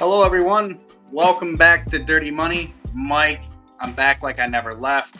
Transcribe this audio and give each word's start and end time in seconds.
Hello, 0.00 0.22
everyone. 0.22 0.80
Welcome 1.12 1.56
back 1.56 1.84
to 1.90 1.98
Dirty 1.98 2.30
Money. 2.30 2.72
Mike, 2.94 3.42
I'm 3.80 3.92
back 3.92 4.22
like 4.22 4.40
I 4.40 4.46
never 4.46 4.72
left. 4.72 5.16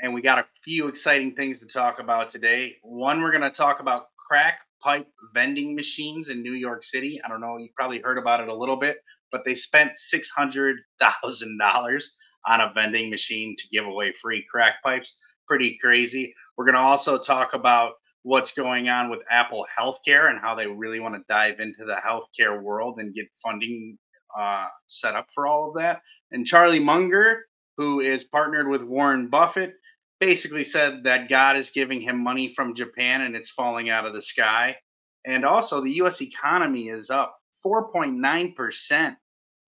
And 0.00 0.12
we 0.12 0.20
got 0.20 0.38
a 0.38 0.44
few 0.62 0.86
exciting 0.86 1.34
things 1.34 1.60
to 1.60 1.66
talk 1.66 1.98
about 1.98 2.28
today. 2.28 2.76
One, 2.82 3.22
we're 3.22 3.30
going 3.30 3.40
to 3.40 3.50
talk 3.50 3.80
about 3.80 4.08
crack 4.18 4.58
pipe 4.82 5.08
vending 5.32 5.74
machines 5.74 6.28
in 6.28 6.42
New 6.42 6.52
York 6.52 6.84
City. 6.84 7.18
I 7.24 7.28
don't 7.28 7.40
know, 7.40 7.56
you 7.56 7.70
probably 7.74 8.00
heard 8.00 8.18
about 8.18 8.40
it 8.40 8.48
a 8.48 8.54
little 8.54 8.76
bit, 8.76 8.98
but 9.32 9.46
they 9.46 9.54
spent 9.54 9.92
$600,000 9.92 12.04
on 12.46 12.60
a 12.60 12.70
vending 12.74 13.08
machine 13.08 13.56
to 13.58 13.68
give 13.72 13.86
away 13.86 14.12
free 14.12 14.44
crack 14.50 14.82
pipes. 14.84 15.16
Pretty 15.46 15.78
crazy. 15.80 16.34
We're 16.58 16.66
going 16.66 16.74
to 16.74 16.82
also 16.82 17.16
talk 17.16 17.54
about 17.54 17.92
what's 18.24 18.52
going 18.52 18.90
on 18.90 19.08
with 19.08 19.20
Apple 19.30 19.66
Healthcare 19.74 20.28
and 20.28 20.38
how 20.38 20.54
they 20.54 20.66
really 20.66 21.00
want 21.00 21.14
to 21.14 21.22
dive 21.30 21.60
into 21.60 21.86
the 21.86 21.96
healthcare 22.06 22.60
world 22.60 22.98
and 22.98 23.14
get 23.14 23.28
funding 23.42 23.96
uh, 24.36 24.66
set 24.86 25.14
up 25.14 25.26
for 25.34 25.46
all 25.46 25.68
of 25.68 25.76
that. 25.76 26.02
And 26.32 26.46
Charlie 26.46 26.80
Munger, 26.80 27.46
who 27.76 28.00
is 28.00 28.24
partnered 28.24 28.68
with 28.68 28.82
Warren 28.82 29.28
Buffett, 29.28 29.74
basically 30.20 30.64
said 30.64 31.04
that 31.04 31.28
God 31.28 31.56
is 31.56 31.70
giving 31.70 32.00
him 32.00 32.22
money 32.22 32.48
from 32.48 32.74
Japan 32.74 33.22
and 33.22 33.36
it's 33.36 33.50
falling 33.50 33.90
out 33.90 34.06
of 34.06 34.14
the 34.14 34.22
sky. 34.22 34.76
And 35.24 35.44
also, 35.44 35.80
the 35.80 35.92
US 36.02 36.20
economy 36.22 36.88
is 36.88 37.10
up 37.10 37.38
4.9% 37.64 39.16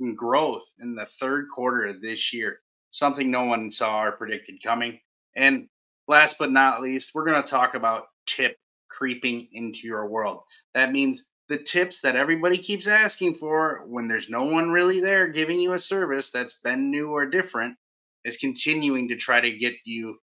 in 0.01 0.15
growth 0.15 0.65
in 0.81 0.95
the 0.95 1.07
third 1.21 1.47
quarter 1.55 1.87
of 1.87 2.01
this 2.01 2.33
year, 2.33 2.61
something 2.91 3.31
no 3.31 3.45
one 3.45 3.71
saw 3.71 4.03
or 4.03 4.13
predicted 4.13 4.63
coming. 4.63 4.99
And 5.37 5.69
last 6.09 6.37
but 6.39 6.51
not 6.51 6.83
least, 6.83 7.13
we're 7.15 7.27
going 7.27 7.43
to 7.43 7.49
talk 7.49 7.75
about 7.75 8.07
tip 8.27 8.57
creeping 8.89 9.49
into 9.53 9.81
your 9.87 10.07
world. 10.07 10.41
That 10.75 10.93
means 10.93 11.25
the 11.51 11.59
tips 11.59 12.01
that 12.01 12.15
everybody 12.15 12.57
keeps 12.57 12.87
asking 12.87 13.35
for 13.35 13.83
when 13.89 14.07
there's 14.07 14.31
no 14.31 14.45
one 14.45 14.71
really 14.71 15.01
there 15.01 15.27
giving 15.27 15.61
you 15.61 15.73
a 15.73 15.79
service 15.81 16.31
that's 16.31 16.55
been 16.55 16.93
new 16.93 17.11
or 17.11 17.27
different 17.27 17.77
is 18.25 18.37
continuing 18.37 19.09
to 19.09 19.17
try 19.17 19.41
to 19.41 19.51
get 19.51 19.75
you 19.85 20.17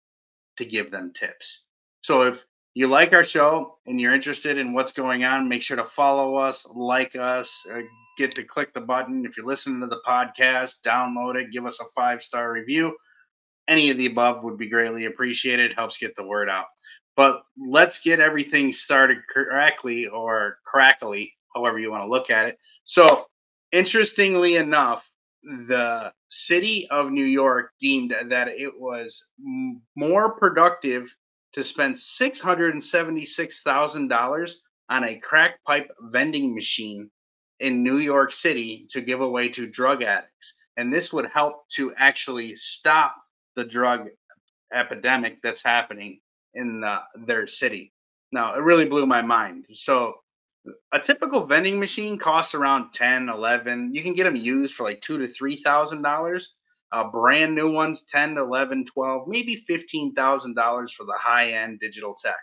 to 0.56 0.64
give 0.64 0.90
them 0.90 1.12
tips. 1.14 1.66
So 2.00 2.22
if 2.22 2.46
you 2.76 2.88
like 2.88 3.12
our 3.12 3.26
show 3.26 3.78
and 3.86 4.00
you're 4.00 4.16
interested 4.16 4.58
in 4.58 4.74
what's 4.74 4.94
going 4.94 5.26
on, 5.26 5.50
make 5.50 5.62
sure 5.62 5.76
to 5.76 5.84
follow 5.84 6.36
us, 6.36 6.66
like 6.74 7.18
us, 7.18 7.62
uh, 7.74 7.82
get 8.18 8.32
to 8.36 8.46
click 8.46 8.74
the 8.74 8.80
button. 8.80 9.26
If 9.26 9.36
you're 9.36 9.46
listening 9.46 9.82
to 9.82 9.88
the 9.88 10.02
podcast, 10.08 10.76
download 10.86 11.36
it, 11.36 11.52
give 11.52 11.66
us 11.66 11.82
a 11.82 11.86
five 11.94 12.24
star 12.24 12.54
review. 12.54 12.96
Any 13.68 13.90
of 13.90 13.98
the 13.98 14.06
above 14.06 14.46
would 14.46 14.58
be 14.58 14.70
greatly 14.70 15.06
appreciated, 15.06 15.74
helps 15.76 15.98
get 15.98 16.16
the 16.16 16.24
word 16.24 16.50
out. 16.50 16.68
But 17.18 17.44
let's 17.58 18.00
get 18.00 18.22
everything 18.22 18.72
started 18.72 19.18
correctly 19.28 20.08
or 20.08 20.60
crackly, 20.64 21.34
however 21.54 21.80
you 21.80 21.92
want 21.92 22.04
to 22.04 22.10
look 22.10 22.30
at 22.30 22.48
it. 22.48 22.58
So, 22.86 23.26
interestingly 23.72 24.56
enough, 24.56 25.12
the 25.44 26.14
city 26.30 26.88
of 26.92 27.12
New 27.12 27.26
York 27.26 27.72
deemed 27.82 28.16
that 28.28 28.48
it 28.48 28.80
was 28.80 29.26
more 29.96 30.32
productive 30.32 31.14
to 31.54 31.64
spend 31.64 31.96
$676,000 31.96 34.54
on 34.90 35.04
a 35.04 35.16
crack 35.16 35.64
pipe 35.66 35.92
vending 36.12 36.54
machine 36.54 37.10
in 37.60 37.82
New 37.82 37.98
York 37.98 38.32
City 38.32 38.86
to 38.92 39.02
give 39.02 39.22
away 39.22 39.50
to 39.50 39.66
drug 39.66 40.04
addicts. 40.04 40.54
And 40.78 40.94
this 40.94 41.12
would 41.12 41.26
help 41.34 41.68
to 41.70 41.92
actually 41.98 42.56
stop 42.56 43.16
the 43.56 43.66
drug 43.66 44.10
epidemic 44.72 45.42
that's 45.42 45.64
happening 45.64 46.20
in 46.54 46.82
the, 46.82 47.00
their 47.16 47.48
city. 47.48 47.94
Now, 48.32 48.56
it 48.56 48.62
really 48.62 48.86
blew 48.86 49.06
my 49.06 49.22
mind. 49.22 49.66
So, 49.72 50.16
a 50.94 51.00
typical 51.00 51.46
vending 51.46 51.80
machine 51.80 52.18
costs 52.18 52.54
around 52.54 52.92
10, 52.94 53.30
11. 53.30 53.94
You 53.94 54.04
can 54.04 54.14
get 54.14 54.26
them 54.26 54.36
used 54.36 54.74
for 54.74 54.84
like 54.84 55.00
two 55.02 55.18
to 55.18 55.28
three 55.28 55.56
thousand 55.56 56.02
dollars. 56.02 56.54
Uh, 56.94 57.04
brand 57.10 57.54
new 57.54 57.70
ones, 57.70 58.04
10 58.04 58.38
11, 58.38 58.86
12, 58.86 59.28
maybe 59.28 59.62
$15,000 59.70 60.92
for 60.92 61.04
the 61.04 61.18
high 61.20 61.52
end 61.52 61.82
digital 61.82 62.14
tech. 62.14 62.38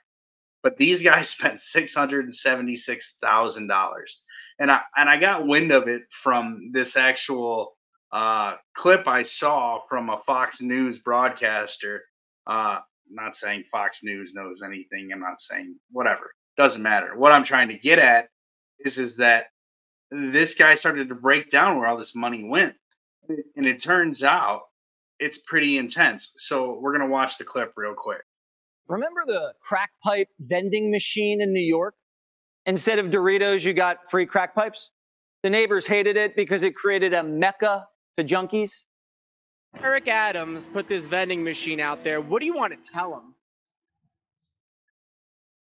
But 0.62 0.76
these 0.76 1.02
guys 1.02 1.30
spent 1.30 1.54
$676,000. 1.54 3.94
And 4.58 4.70
I, 4.70 4.80
and 4.96 5.08
I 5.08 5.18
got 5.18 5.46
wind 5.46 5.72
of 5.72 5.88
it 5.88 6.02
from 6.10 6.72
this 6.72 6.94
actual 6.96 7.78
uh, 8.12 8.56
clip 8.74 9.08
I 9.08 9.22
saw 9.22 9.80
from 9.88 10.10
a 10.10 10.20
Fox 10.26 10.60
News 10.60 10.98
broadcaster. 10.98 12.02
Uh, 12.46 12.80
not 13.10 13.36
saying 13.36 13.64
Fox 13.64 14.00
News 14.02 14.32
knows 14.34 14.62
anything. 14.62 15.10
I'm 15.12 15.20
not 15.20 15.40
saying 15.40 15.76
whatever. 15.90 16.32
Doesn't 16.56 16.82
matter. 16.82 17.16
What 17.16 17.32
I'm 17.32 17.44
trying 17.44 17.68
to 17.68 17.78
get 17.78 17.98
at 17.98 18.28
is 18.80 18.98
is 18.98 19.16
that 19.16 19.46
this 20.10 20.54
guy 20.54 20.74
started 20.74 21.08
to 21.08 21.14
break 21.14 21.50
down 21.50 21.78
where 21.78 21.88
all 21.88 21.96
this 21.96 22.14
money 22.14 22.44
went, 22.44 22.74
and 23.56 23.66
it 23.66 23.80
turns 23.80 24.22
out 24.22 24.62
it's 25.18 25.38
pretty 25.38 25.78
intense. 25.78 26.32
So 26.36 26.78
we're 26.80 26.96
gonna 26.96 27.10
watch 27.10 27.38
the 27.38 27.44
clip 27.44 27.72
real 27.76 27.94
quick. 27.96 28.22
Remember 28.86 29.22
the 29.26 29.54
crack 29.60 29.90
pipe 30.02 30.28
vending 30.38 30.90
machine 30.90 31.40
in 31.40 31.52
New 31.52 31.60
York? 31.60 31.94
Instead 32.66 32.98
of 32.98 33.06
Doritos, 33.06 33.62
you 33.62 33.72
got 33.74 34.10
free 34.10 34.26
crack 34.26 34.54
pipes. 34.54 34.90
The 35.42 35.50
neighbors 35.50 35.86
hated 35.86 36.16
it 36.16 36.36
because 36.36 36.62
it 36.62 36.74
created 36.74 37.12
a 37.12 37.22
mecca 37.22 37.86
to 38.16 38.24
junkies. 38.24 38.84
Eric 39.82 40.08
Adams 40.08 40.68
put 40.72 40.88
this 40.88 41.04
vending 41.04 41.42
machine 41.44 41.80
out 41.80 42.04
there. 42.04 42.20
What 42.20 42.40
do 42.40 42.46
you 42.46 42.54
want 42.54 42.72
to 42.72 42.90
tell 42.92 43.14
him? 43.14 43.34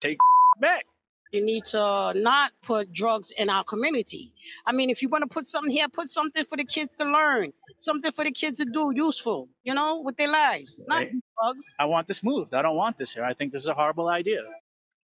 Take 0.00 0.18
back. 0.60 0.84
You 1.32 1.44
need 1.44 1.64
to 1.66 2.12
not 2.16 2.50
put 2.62 2.92
drugs 2.92 3.30
in 3.38 3.48
our 3.48 3.62
community. 3.62 4.32
I 4.66 4.72
mean, 4.72 4.90
if 4.90 5.00
you 5.00 5.08
want 5.08 5.22
to 5.22 5.28
put 5.28 5.46
something 5.46 5.70
here, 5.70 5.86
put 5.88 6.08
something 6.08 6.44
for 6.44 6.56
the 6.56 6.64
kids 6.64 6.90
to 6.98 7.04
learn, 7.04 7.52
something 7.78 8.10
for 8.10 8.24
the 8.24 8.32
kids 8.32 8.58
to 8.58 8.64
do 8.64 8.92
useful, 8.94 9.48
you 9.62 9.72
know, 9.72 10.00
with 10.00 10.16
their 10.16 10.26
lives, 10.28 10.80
not 10.88 10.96
Right. 11.02 11.12
drugs. 11.40 11.74
I 11.78 11.84
want 11.84 12.08
this 12.08 12.24
moved. 12.24 12.52
I 12.52 12.62
don't 12.62 12.74
want 12.74 12.98
this 12.98 13.14
here. 13.14 13.22
I 13.24 13.32
think 13.34 13.52
this 13.52 13.62
is 13.62 13.68
a 13.68 13.74
horrible 13.74 14.08
idea. 14.08 14.42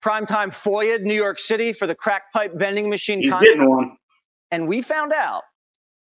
Primetime 0.05 0.53
FOIA, 0.53 1.01
New 1.01 1.15
York 1.15 1.39
City, 1.39 1.73
for 1.73 1.87
the 1.87 1.95
crack 1.95 2.33
pipe 2.33 2.53
vending 2.55 2.91
machine. 2.91 3.21
He's 3.21 3.31
contract. 3.31 3.55
getting 3.59 3.71
one. 3.71 3.97
And 4.51 4.67
we 4.67 4.83
found 4.83 5.13
out 5.13 5.43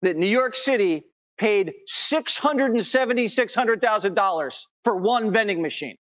that 0.03 0.15
New 0.15 0.25
York 0.27 0.55
City 0.55 1.03
paid 1.37 1.73
$676,000 1.91 4.65
for 4.83 4.95
one 4.95 5.31
vending 5.31 5.61
machine. 5.61 5.95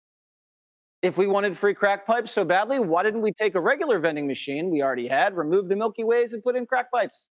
If 1.02 1.18
we 1.18 1.26
wanted 1.26 1.58
free 1.58 1.74
crack 1.74 2.06
pipes 2.06 2.30
so 2.30 2.44
badly, 2.44 2.78
why 2.78 3.02
didn't 3.02 3.22
we 3.22 3.32
take 3.32 3.56
a 3.56 3.60
regular 3.60 3.98
vending 3.98 4.26
machine 4.26 4.70
we 4.70 4.82
already 4.82 5.08
had, 5.08 5.36
remove 5.36 5.68
the 5.68 5.74
Milky 5.74 6.04
Ways, 6.04 6.32
and 6.32 6.44
put 6.44 6.54
in 6.54 6.64
crack 6.64 6.92
pipes? 6.92 7.28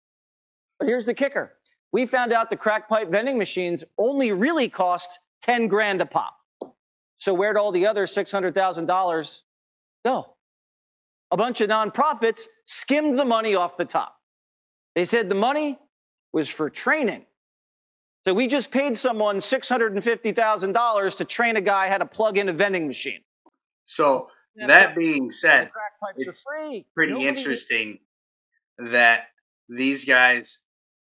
But 0.78 0.88
here's 0.88 1.06
the 1.06 1.14
kicker 1.14 1.52
we 1.92 2.06
found 2.06 2.32
out 2.32 2.50
the 2.50 2.56
crack 2.56 2.88
pipe 2.88 3.10
vending 3.10 3.38
machines 3.38 3.84
only 3.98 4.32
really 4.32 4.68
cost 4.68 5.18
10 5.42 5.68
grand 5.68 6.00
a 6.00 6.06
pop. 6.06 6.36
So 7.18 7.34
where'd 7.34 7.56
all 7.56 7.72
the 7.72 7.86
other 7.86 8.06
$600,000 8.06 9.40
go? 10.04 10.36
A 11.32 11.36
bunch 11.36 11.60
of 11.60 11.70
nonprofits 11.70 12.42
skimmed 12.64 13.18
the 13.18 13.24
money 13.24 13.54
off 13.54 13.76
the 13.76 13.84
top. 13.84 14.16
They 14.94 15.04
said 15.04 15.28
the 15.28 15.34
money 15.34 15.78
was 16.32 16.48
for 16.48 16.70
training. 16.70 17.26
So 18.26 18.34
we 18.34 18.46
just 18.48 18.70
paid 18.70 18.96
someone 18.98 19.38
$650,000 19.38 21.16
to 21.16 21.24
train 21.24 21.56
a 21.56 21.60
guy 21.60 21.88
how 21.88 21.98
to 21.98 22.06
plug 22.06 22.36
in 22.38 22.48
a 22.48 22.52
vending 22.52 22.86
machine. 22.86 23.20
So 23.86 24.28
Yeah, 24.54 24.66
that 24.66 24.94
being 24.96 25.30
said, 25.30 25.70
it's 26.16 26.44
pretty 26.94 27.12
Nobody- 27.12 27.28
interesting 27.28 27.98
that 28.78 29.28
these 29.68 30.04
guys 30.04 30.58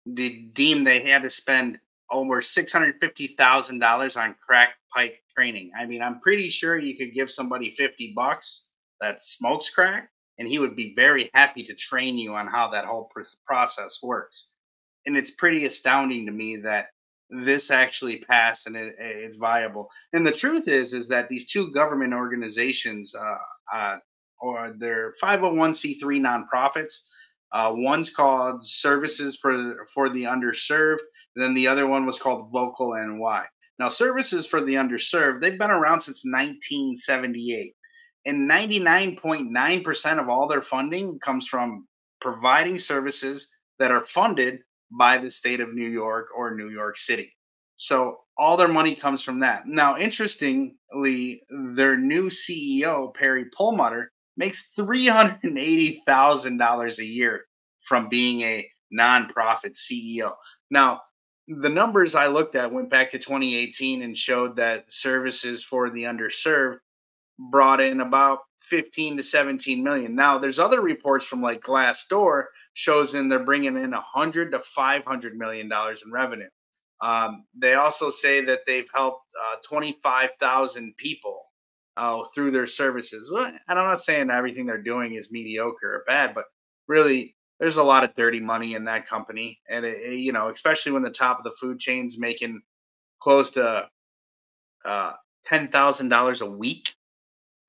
they 0.08 0.28
deemed 0.30 0.86
they 0.86 1.00
had 1.00 1.22
to 1.24 1.30
spend 1.30 1.80
over 2.10 2.40
six 2.40 2.70
hundred 2.72 2.94
fifty 3.00 3.26
thousand 3.28 3.80
dollars 3.80 4.16
on 4.16 4.34
crack 4.40 4.76
pipe 4.94 5.16
training. 5.34 5.72
I 5.76 5.84
mean, 5.84 6.00
I'm 6.00 6.20
pretty 6.20 6.48
sure 6.48 6.78
you 6.78 6.96
could 6.96 7.12
give 7.12 7.28
somebody 7.30 7.70
fifty 7.72 8.12
bucks 8.14 8.68
that 9.00 9.20
smokes 9.20 9.68
crack, 9.68 10.08
and 10.38 10.46
he 10.46 10.58
would 10.60 10.76
be 10.76 10.94
very 10.94 11.28
happy 11.34 11.64
to 11.64 11.74
train 11.74 12.16
you 12.16 12.34
on 12.34 12.46
how 12.46 12.68
that 12.70 12.84
whole 12.84 13.10
pr- 13.12 13.22
process 13.44 13.98
works. 14.02 14.52
And 15.06 15.16
it's 15.16 15.32
pretty 15.32 15.66
astounding 15.66 16.24
to 16.26 16.32
me 16.32 16.56
that 16.58 16.90
this 17.30 17.70
actually 17.70 18.18
passed 18.18 18.66
and 18.66 18.76
it, 18.76 18.94
it's 18.98 19.36
viable. 19.36 19.88
And 20.12 20.26
the 20.26 20.32
truth 20.32 20.68
is, 20.68 20.92
is 20.92 21.08
that 21.08 21.28
these 21.28 21.50
two 21.50 21.72
government 21.72 22.12
organizations, 22.12 23.14
uh, 23.14 23.38
uh, 23.74 23.96
or 24.40 24.74
they're 24.78 25.14
501c3 25.22 26.00
nonprofits. 26.02 26.94
Uh, 27.52 27.72
one's 27.74 28.10
called 28.10 28.66
Services 28.66 29.36
for 29.36 29.86
for 29.94 30.08
the 30.10 30.24
Underserved, 30.24 30.98
and 31.34 31.44
then 31.44 31.54
the 31.54 31.68
other 31.68 31.86
one 31.86 32.04
was 32.04 32.18
called 32.18 32.50
Vocal 32.52 32.94
NY. 32.94 33.44
Now, 33.78 33.88
Services 33.88 34.46
for 34.46 34.60
the 34.60 34.74
Underserved, 34.74 35.40
they've 35.40 35.58
been 35.58 35.70
around 35.70 36.00
since 36.00 36.24
1978, 36.24 37.74
and 38.24 38.50
99.9% 38.50 40.20
of 40.20 40.28
all 40.28 40.48
their 40.48 40.62
funding 40.62 41.18
comes 41.20 41.46
from 41.46 41.86
providing 42.20 42.78
services 42.78 43.46
that 43.78 43.90
are 43.90 44.04
funded 44.04 44.60
by 44.90 45.18
the 45.18 45.30
state 45.30 45.60
of 45.60 45.74
New 45.74 45.88
York 45.88 46.28
or 46.36 46.54
New 46.54 46.70
York 46.70 46.96
City. 46.96 47.32
So 47.76 48.20
all 48.38 48.56
their 48.56 48.68
money 48.68 48.94
comes 48.94 49.22
from 49.22 49.40
that. 49.40 49.66
Now, 49.66 49.98
interestingly, 49.98 51.42
their 51.50 51.96
new 51.96 52.30
CEO, 52.30 53.12
Perry 53.14 53.46
Perlmutter, 53.56 54.12
makes 54.36 54.68
$380,000 54.78 56.98
a 56.98 57.04
year 57.04 57.46
from 57.80 58.08
being 58.08 58.42
a 58.42 58.68
nonprofit 58.92 59.76
CEO. 59.76 60.34
Now, 60.70 61.00
the 61.48 61.68
numbers 61.68 62.14
I 62.14 62.26
looked 62.26 62.54
at 62.56 62.72
went 62.72 62.90
back 62.90 63.10
to 63.12 63.18
2018 63.18 64.02
and 64.02 64.16
showed 64.16 64.56
that 64.56 64.92
services 64.92 65.62
for 65.62 65.90
the 65.90 66.04
underserved 66.04 66.78
brought 67.38 67.80
in 67.80 68.00
about 68.00 68.40
15 68.60 69.18
to 69.18 69.22
17 69.22 69.82
million. 69.82 70.14
Now, 70.14 70.38
there's 70.38 70.58
other 70.58 70.80
reports 70.80 71.24
from 71.24 71.42
like 71.42 71.62
Glassdoor 71.62 72.44
shows 72.74 73.14
in 73.14 73.28
they're 73.28 73.44
bringing 73.44 73.76
in 73.76 73.90
100 73.90 74.50
to 74.52 74.60
500 74.60 75.36
million 75.36 75.68
dollars 75.68 76.02
in 76.04 76.12
revenue. 76.12 76.48
Um, 77.02 77.44
they 77.54 77.74
also 77.74 78.10
say 78.10 78.42
that 78.46 78.60
they've 78.66 78.88
helped 78.94 79.28
uh, 79.40 79.56
25,000 79.68 80.96
people 80.96 81.42
uh, 81.96 82.24
through 82.34 82.50
their 82.52 82.66
services. 82.66 83.30
And 83.36 83.58
I'm 83.68 83.76
not 83.76 84.00
saying 84.00 84.30
everything 84.30 84.66
they're 84.66 84.82
doing 84.82 85.14
is 85.14 85.30
mediocre 85.30 85.96
or 85.96 86.04
bad, 86.06 86.34
but 86.34 86.44
really, 86.88 87.34
there's 87.58 87.76
a 87.76 87.82
lot 87.82 88.04
of 88.04 88.14
dirty 88.14 88.40
money 88.40 88.74
in 88.74 88.84
that 88.84 89.06
company, 89.08 89.60
and 89.68 89.84
it, 89.86 89.98
it, 90.02 90.18
you 90.18 90.32
know, 90.32 90.48
especially 90.48 90.92
when 90.92 91.02
the 91.02 91.10
top 91.10 91.38
of 91.38 91.44
the 91.44 91.54
food 91.58 91.78
chain's 91.78 92.18
making 92.18 92.60
close 93.20 93.50
to 93.50 93.88
uh, 94.84 95.12
ten 95.44 95.68
thousand 95.68 96.08
dollars 96.10 96.42
a 96.42 96.46
week. 96.50 96.94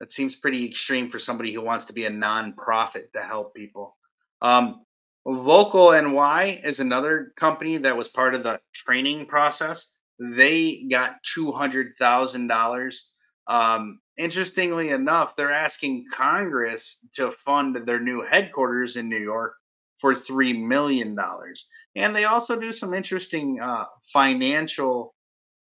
That 0.00 0.12
seems 0.12 0.36
pretty 0.36 0.66
extreme 0.66 1.08
for 1.08 1.18
somebody 1.18 1.52
who 1.52 1.62
wants 1.62 1.84
to 1.86 1.92
be 1.92 2.06
a 2.06 2.10
nonprofit 2.10 3.12
to 3.14 3.22
help 3.22 3.54
people. 3.54 3.96
Um, 4.42 4.84
Vocal 5.26 5.90
NY 5.90 6.60
is 6.64 6.80
another 6.80 7.32
company 7.36 7.76
that 7.78 7.96
was 7.96 8.08
part 8.08 8.34
of 8.34 8.42
the 8.42 8.60
training 8.74 9.26
process. 9.26 9.88
They 10.18 10.86
got 10.90 11.22
two 11.22 11.52
hundred 11.52 11.92
thousand 11.98 12.42
um, 12.42 12.48
dollars. 12.48 13.04
Interestingly 14.16 14.90
enough, 14.90 15.36
they're 15.36 15.52
asking 15.52 16.06
Congress 16.12 16.98
to 17.14 17.30
fund 17.30 17.76
their 17.76 18.00
new 18.00 18.22
headquarters 18.22 18.96
in 18.96 19.08
New 19.08 19.18
York 19.18 19.54
for 19.98 20.14
three 20.14 20.52
million 20.52 21.14
dollars, 21.14 21.68
and 21.94 22.16
they 22.16 22.24
also 22.24 22.58
do 22.58 22.72
some 22.72 22.94
interesting 22.94 23.60
uh, 23.60 23.84
financial, 24.12 25.14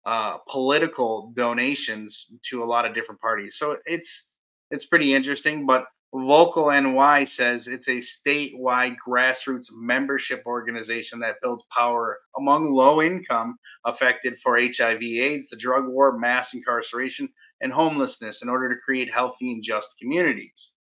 uh, 0.05 0.37
political 0.49 1.31
donations 1.33 2.27
to 2.43 2.63
a 2.63 2.65
lot 2.65 2.85
of 2.85 2.93
different 2.93 3.21
parties. 3.21 3.55
So 3.55 3.77
it's 3.85 4.31
it's 4.71 4.85
pretty 4.85 5.13
interesting. 5.13 5.65
But 5.65 5.85
Vocal 6.13 6.69
NY 6.69 7.23
says 7.23 7.67
it's 7.67 7.87
a 7.87 7.97
statewide 7.97 8.95
grassroots 9.05 9.67
membership 9.71 10.43
organization 10.45 11.19
that 11.19 11.37
builds 11.41 11.65
power 11.75 12.19
among 12.37 12.71
low 12.71 13.01
income 13.01 13.57
affected 13.85 14.37
for 14.37 14.59
HIV, 14.59 15.01
AIDS, 15.01 15.49
the 15.49 15.55
drug 15.55 15.87
war, 15.87 16.17
mass 16.19 16.53
incarceration, 16.53 17.29
and 17.61 17.73
homelessness 17.73 18.43
in 18.43 18.49
order 18.49 18.69
to 18.69 18.79
create 18.85 19.11
healthy 19.11 19.51
and 19.53 19.63
just 19.63 19.97
communities. 19.99 20.73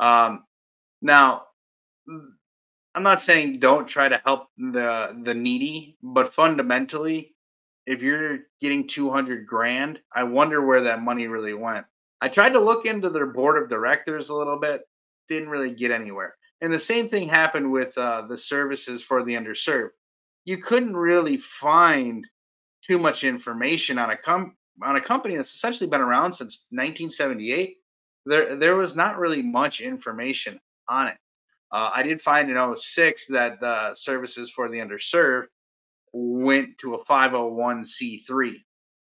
Um, 0.00 0.44
now, 1.02 1.42
I'm 2.08 3.02
not 3.02 3.20
saying 3.20 3.58
don't 3.58 3.86
try 3.86 4.08
to 4.08 4.22
help 4.24 4.48
the 4.56 5.14
the 5.22 5.34
needy, 5.34 5.98
but 6.02 6.32
fundamentally, 6.32 7.35
if 7.86 8.02
you're 8.02 8.40
getting 8.60 8.86
200 8.86 9.46
grand, 9.46 10.00
I 10.14 10.24
wonder 10.24 10.64
where 10.64 10.82
that 10.82 11.02
money 11.02 11.28
really 11.28 11.54
went. 11.54 11.86
I 12.20 12.28
tried 12.28 12.50
to 12.50 12.60
look 12.60 12.84
into 12.84 13.10
their 13.10 13.26
board 13.26 13.62
of 13.62 13.68
directors 13.68 14.28
a 14.28 14.34
little 14.34 14.58
bit, 14.58 14.82
didn't 15.28 15.48
really 15.48 15.70
get 15.70 15.90
anywhere. 15.90 16.34
And 16.60 16.72
the 16.72 16.78
same 16.78 17.06
thing 17.06 17.28
happened 17.28 17.70
with 17.70 17.96
uh, 17.98 18.22
the 18.22 18.38
services 18.38 19.02
for 19.02 19.22
the 19.22 19.34
underserved. 19.34 19.90
You 20.44 20.58
couldn't 20.58 20.96
really 20.96 21.36
find 21.36 22.26
too 22.86 22.98
much 22.98 23.24
information 23.24 23.98
on 23.98 24.10
a 24.10 24.16
com- 24.16 24.56
on 24.82 24.96
a 24.96 25.00
company 25.00 25.36
that's 25.36 25.54
essentially 25.54 25.88
been 25.88 26.00
around 26.00 26.32
since 26.32 26.66
1978. 26.70 27.76
There 28.26 28.56
there 28.56 28.76
was 28.76 28.94
not 28.94 29.18
really 29.18 29.42
much 29.42 29.80
information 29.80 30.58
on 30.88 31.08
it. 31.08 31.16
Uh, 31.72 31.90
I 31.94 32.02
did 32.02 32.20
find 32.20 32.50
in 32.50 32.76
06 32.76 33.26
that 33.28 33.60
the 33.60 33.94
services 33.94 34.50
for 34.50 34.68
the 34.68 34.78
underserved 34.78 35.46
went 36.16 36.78
to 36.78 36.94
a 36.94 37.04
501c3. 37.04 38.54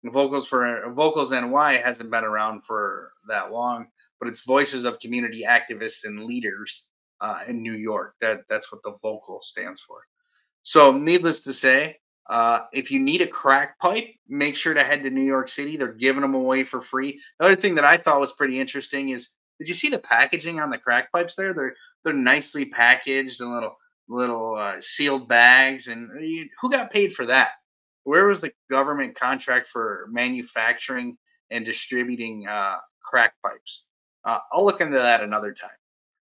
Vocals 0.07 0.49
for 0.49 0.93
Vocals 0.95 1.31
NY 1.31 1.81
hasn't 1.85 2.11
been 2.11 2.25
around 2.25 2.65
for 2.65 3.13
that 3.29 3.53
long, 3.53 3.87
but 4.19 4.29
it's 4.29 4.45
voices 4.45 4.85
of 4.85 4.99
community 4.99 5.45
activists 5.49 6.05
and 6.05 6.25
leaders 6.25 6.87
uh, 7.21 7.41
in 7.47 7.63
New 7.63 7.75
York. 7.75 8.15
That 8.21 8.43
that's 8.49 8.73
what 8.73 8.83
the 8.83 8.97
vocal 9.01 9.41
stands 9.41 9.81
for. 9.81 9.99
So, 10.63 10.91
needless 10.91 11.43
to 11.43 11.53
say, 11.53 11.99
uh, 12.29 12.61
if 12.73 12.91
you 12.91 12.99
need 12.99 13.21
a 13.21 13.27
crack 13.27 13.79
pipe, 13.79 14.09
make 14.29 14.57
sure 14.57 14.75
to 14.75 14.83
head 14.83 15.03
to 15.05 15.11
New 15.11 15.25
York 15.25 15.49
City. 15.49 15.77
They're 15.77 15.93
giving 15.93 16.23
them 16.23 16.35
away 16.35 16.65
for 16.65 16.81
free. 16.81 17.21
The 17.39 17.47
other 17.47 17.57
thing 17.57 17.77
that 17.77 17.85
I 17.85 17.97
thought 17.97 18.21
was 18.21 18.33
pretty 18.33 18.59
interesting 18.59 19.11
is, 19.11 19.29
did 19.59 19.69
you 19.69 19.75
see 19.75 19.89
the 19.89 19.99
packaging 19.99 20.59
on 20.59 20.71
the 20.71 20.79
crack 20.79 21.13
pipes 21.13 21.37
there? 21.37 21.55
They're 21.55 21.75
they're 22.05 22.13
nicely 22.13 22.65
packaged 22.65 23.41
in 23.41 23.53
little 23.53 23.77
little 24.09 24.55
uh, 24.55 24.81
sealed 24.81 25.29
bags, 25.29 25.89
and 25.89 26.11
uh, 26.11 26.45
who 26.61 26.71
got 26.71 26.93
paid 26.93 27.13
for 27.13 27.27
that? 27.27 27.53
where 28.05 28.27
was 28.27 28.41
the 28.41 28.53
government 28.71 29.19
contract 29.19 29.69
for 29.69 30.09
manufacturing 30.11 31.17
and 31.51 31.65
distributing 31.65 32.47
uh, 32.49 32.77
crack 33.03 33.35
pipes? 33.45 33.85
Uh, 34.25 34.39
I'll 34.53 34.65
look 34.65 34.81
into 34.81 34.99
that 34.99 35.23
another 35.23 35.53
time. 35.53 35.71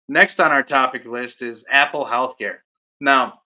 Next 0.07 0.39
on 0.39 0.51
our 0.51 0.63
topic 0.63 1.05
list 1.05 1.41
is 1.41 1.65
Apple 1.69 2.05
Healthcare. 2.05 2.57
Now, 2.99 3.41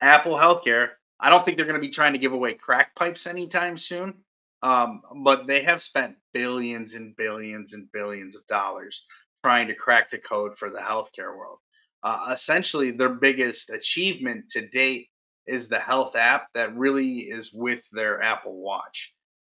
Apple 0.00 0.34
Healthcare, 0.34 0.88
I 1.20 1.30
don't 1.30 1.44
think 1.44 1.56
they're 1.56 1.66
going 1.66 1.80
to 1.80 1.86
be 1.86 1.92
trying 1.92 2.12
to 2.12 2.18
give 2.18 2.32
away 2.32 2.54
crack 2.54 2.94
pipes 2.96 3.26
anytime 3.26 3.78
soon, 3.78 4.14
um, 4.62 5.02
but 5.22 5.46
they 5.46 5.62
have 5.62 5.80
spent 5.80 6.16
billions 6.34 6.94
and 6.94 7.16
billions 7.16 7.72
and 7.72 7.90
billions 7.92 8.36
of 8.36 8.46
dollars 8.46 9.06
trying 9.44 9.68
to 9.68 9.74
crack 9.74 10.10
the 10.10 10.18
code 10.18 10.58
for 10.58 10.70
the 10.70 10.78
healthcare 10.78 11.36
world. 11.36 11.58
Uh, 12.02 12.30
essentially, 12.32 12.90
their 12.90 13.14
biggest 13.14 13.70
achievement 13.70 14.48
to 14.50 14.66
date 14.68 15.08
is 15.46 15.68
the 15.68 15.78
health 15.78 16.16
app 16.16 16.48
that 16.54 16.76
really 16.76 17.20
is 17.20 17.52
with 17.52 17.82
their 17.92 18.22
Apple 18.22 18.60
Watch. 18.60 19.12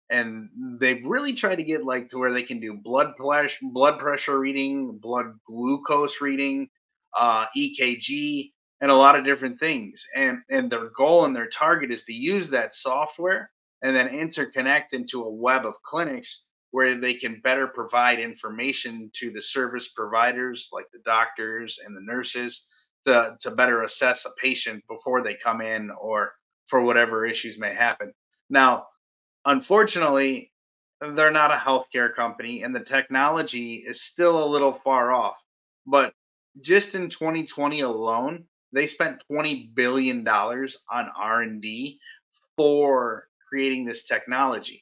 And 0.09 0.49
they've 0.79 1.05
really 1.05 1.33
tried 1.33 1.55
to 1.55 1.63
get 1.63 1.85
like 1.85 2.09
to 2.09 2.17
where 2.17 2.33
they 2.33 2.43
can 2.43 2.59
do 2.59 2.75
blood 2.75 3.15
pressure, 3.15 3.57
blood 3.61 3.99
pressure 3.99 4.39
reading, 4.39 4.97
blood 5.01 5.33
glucose 5.47 6.21
reading, 6.21 6.69
uh, 7.17 7.45
EKG, 7.57 8.51
and 8.81 8.91
a 8.91 8.95
lot 8.95 9.17
of 9.17 9.25
different 9.25 9.59
things. 9.59 10.05
And 10.15 10.39
and 10.49 10.69
their 10.69 10.89
goal 10.89 11.25
and 11.25 11.35
their 11.35 11.47
target 11.47 11.91
is 11.91 12.03
to 12.03 12.13
use 12.13 12.49
that 12.49 12.73
software 12.73 13.49
and 13.81 13.95
then 13.95 14.09
interconnect 14.09 14.93
into 14.93 15.23
a 15.23 15.29
web 15.31 15.65
of 15.65 15.81
clinics 15.83 16.45
where 16.73 16.99
they 16.99 17.13
can 17.13 17.39
better 17.43 17.67
provide 17.67 18.19
information 18.19 19.07
to 19.13 19.29
the 19.29 19.41
service 19.41 19.89
providers 19.89 20.69
like 20.73 20.87
the 20.91 20.97
doctors 21.05 21.79
and 21.85 21.95
the 21.95 22.01
nurses 22.01 22.65
to, 23.05 23.37
to 23.39 23.51
better 23.51 23.83
assess 23.83 24.25
a 24.25 24.31
patient 24.41 24.83
before 24.89 25.21
they 25.21 25.35
come 25.35 25.61
in 25.61 25.91
or 25.91 26.33
for 26.65 26.81
whatever 26.81 27.27
issues 27.27 27.59
may 27.59 27.75
happen. 27.75 28.11
Now, 28.49 28.87
unfortunately, 29.45 30.51
they're 30.99 31.29
not 31.29 31.51
a 31.51 31.57
healthcare 31.57 32.11
company 32.11 32.63
and 32.63 32.75
the 32.75 32.79
technology 32.79 33.75
is 33.75 34.01
still 34.01 34.43
a 34.43 34.49
little 34.49 34.73
far 34.73 35.11
off. 35.11 35.39
But 35.85 36.11
just 36.61 36.95
in 36.95 37.07
2020 37.07 37.81
alone, 37.81 38.45
they 38.71 38.87
spent 38.87 39.23
20 39.31 39.69
billion 39.75 40.23
dollars 40.23 40.75
on 40.91 41.07
R&D 41.15 41.99
for 42.57 43.27
creating 43.47 43.85
this 43.85 44.05
technology. 44.05 44.81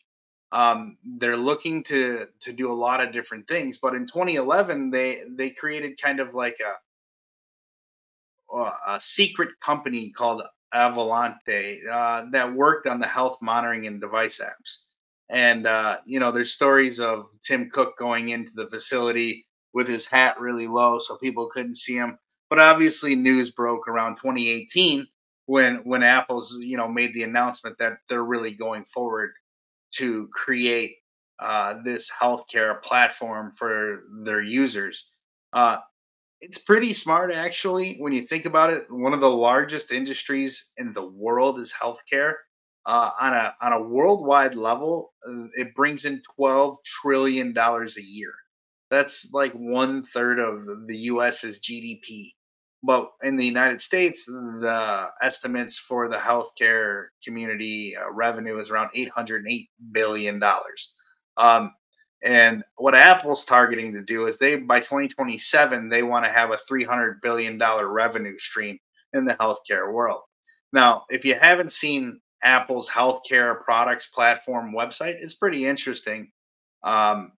Um, 0.51 0.98
they're 1.03 1.38
looking 1.38 1.84
to 1.86 2.27
to 2.41 2.51
do 2.51 2.72
a 2.72 2.74
lot 2.74 3.01
of 3.01 3.13
different 3.13 3.48
things, 3.48 3.77
but 3.77 3.96
in 3.96 4.05
2011 4.05 4.91
they 4.91 5.24
they 5.29 5.50
created 5.50 6.01
kind 6.01 6.20
of 6.20 6.34
like 6.34 6.60
a 6.60 6.74
a 8.88 9.00
secret 9.00 9.50
company 9.63 10.12
called 10.12 10.43
Avolonte 10.74 11.88
uh, 11.89 12.25
that 12.31 12.53
worked 12.53 12.88
on 12.88 13.00
the 13.00 13.08
health 13.08 13.38
monitoring 13.41 13.88
and 13.88 14.01
device 14.01 14.41
apps. 14.43 14.77
And 15.29 15.65
uh, 15.65 16.00
you 16.05 16.20
know, 16.20 16.31
there's 16.31 16.51
stories 16.51 17.00
of 17.00 17.27
Tim 17.46 17.70
Cook 17.70 17.98
going 17.98 18.29
into 18.29 18.51
the 18.53 18.67
facility 18.67 19.46
with 19.74 19.88
his 19.88 20.05
hat 20.05 20.39
really 20.39 20.67
low 20.67 21.00
so 21.00 21.15
people 21.17 21.50
couldn't 21.50 21.77
see 21.77 21.96
him. 21.96 22.17
But 22.50 22.60
obviously, 22.60 23.15
news 23.15 23.50
broke 23.50 23.88
around 23.88 24.15
2018 24.17 25.08
when 25.46 25.75
when 25.77 26.03
Apple's 26.03 26.58
you 26.60 26.75
know 26.77 26.88
made 26.88 27.13
the 27.13 27.24
announcement 27.24 27.77
that 27.79 28.00
they're 28.10 28.24
really 28.24 28.51
going 28.51 28.84
forward 28.86 29.31
to 29.98 30.27
create 30.33 30.95
uh, 31.39 31.75
this 31.83 32.10
healthcare 32.10 32.81
platform 32.81 33.51
for 33.51 34.03
their 34.24 34.41
users. 34.41 35.10
Uh, 35.53 35.77
it's 36.39 36.57
pretty 36.57 36.93
smart, 36.93 37.31
actually, 37.33 37.98
when 38.00 38.13
you 38.13 38.24
think 38.24 38.45
about 38.45 38.71
it. 38.71 38.86
One 38.89 39.13
of 39.13 39.21
the 39.21 39.29
largest 39.29 39.91
industries 39.91 40.71
in 40.77 40.93
the 40.93 41.05
world 41.07 41.60
is 41.60 41.74
healthcare. 41.74 42.33
Uh, 42.88 43.12
on 43.19 43.33
a 43.33 43.53
on 43.62 43.74
a 43.74 43.81
worldwide 43.81 44.55
level, 44.55 45.13
uh, 45.27 45.45
it 45.53 45.75
brings 45.75 46.05
in 46.05 46.19
twelve 46.36 46.77
trillion 46.83 47.53
dollars 47.53 47.98
a 47.98 48.03
year. 48.03 48.33
That's 48.89 49.31
like 49.33 49.53
one 49.53 50.03
third 50.03 50.39
of 50.39 50.88
the 50.88 50.98
U.S.'s 50.98 51.60
GDP. 51.60 52.31
But 52.83 53.11
in 53.21 53.35
the 53.35 53.45
United 53.45 53.79
States, 53.79 54.25
the 54.25 55.09
estimates 55.21 55.77
for 55.77 56.09
the 56.09 56.17
healthcare 56.17 57.07
community 57.23 57.95
uh, 57.95 58.11
revenue 58.11 58.57
is 58.57 58.71
around 58.71 58.89
eight 58.95 59.09
hundred 59.09 59.45
eight 59.47 59.69
billion 59.91 60.39
dollars. 60.39 60.93
Um, 61.38 61.73
and 62.23 62.63
what 62.77 62.95
Apple's 62.95 63.45
targeting 63.45 63.93
to 63.93 64.03
do 64.03 64.27
is 64.27 64.38
they 64.38 64.57
by 64.57 64.79
2027 64.79 65.89
they 65.89 66.03
want 66.03 66.25
to 66.25 66.31
have 66.31 66.51
a 66.51 66.57
300 66.57 67.19
billion 67.21 67.57
dollar 67.57 67.91
revenue 67.91 68.38
stream 68.38 68.77
in 69.13 69.25
the 69.25 69.33
healthcare 69.35 69.91
world. 69.91 70.21
Now, 70.73 71.03
if 71.09 71.25
you 71.25 71.35
haven't 71.39 71.71
seen 71.71 72.19
Apple's 72.43 72.89
healthcare 72.89 73.61
products 73.63 74.07
platform 74.07 74.73
website, 74.73 75.15
it's 75.21 75.33
pretty 75.33 75.65
interesting. 75.65 76.31
Um, 76.83 77.33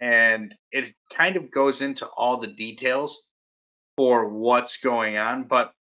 and 0.00 0.54
it 0.72 0.94
kind 1.12 1.36
of 1.36 1.50
goes 1.50 1.80
into 1.80 2.06
all 2.16 2.38
the 2.38 2.48
details 2.48 3.28
for 3.96 4.28
what's 4.28 4.78
going 4.78 5.16
on. 5.16 5.44
But 5.44 5.72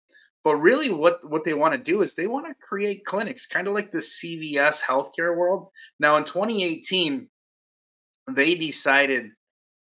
but 0.43 0.55
really 0.55 0.91
what 0.91 1.27
what 1.29 1.43
they 1.43 1.53
want 1.53 1.73
to 1.73 1.79
do 1.79 2.01
is 2.01 2.13
they 2.13 2.27
want 2.27 2.47
to 2.47 2.55
create 2.61 3.05
clinics, 3.05 3.45
kind 3.45 3.67
of 3.67 3.73
like 3.73 3.91
the 3.91 3.99
CVS 3.99 4.81
healthcare 4.81 5.35
world. 5.35 5.69
Now 5.99 6.15
in 6.17 6.23
2018, 6.23 7.27
they 8.31 8.55
decided 8.55 9.31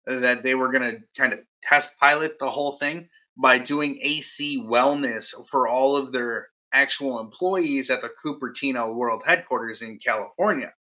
that 0.06 0.42
they 0.42 0.54
were 0.54 0.72
going 0.72 0.90
to 0.90 0.98
kind 1.16 1.32
of 1.32 1.40
test 1.62 1.98
pilot 2.00 2.38
the 2.38 2.50
whole 2.50 2.72
thing 2.72 3.08
by 3.36 3.58
doing 3.58 4.00
AC 4.02 4.60
wellness 4.60 5.32
for 5.48 5.68
all 5.68 5.96
of 5.96 6.12
their 6.12 6.48
actual 6.72 7.20
employees 7.20 7.90
at 7.90 8.00
the 8.00 8.10
Cupertino 8.24 8.94
World 8.94 9.22
headquarters 9.24 9.82
in 9.82 9.98
California. 9.98 10.72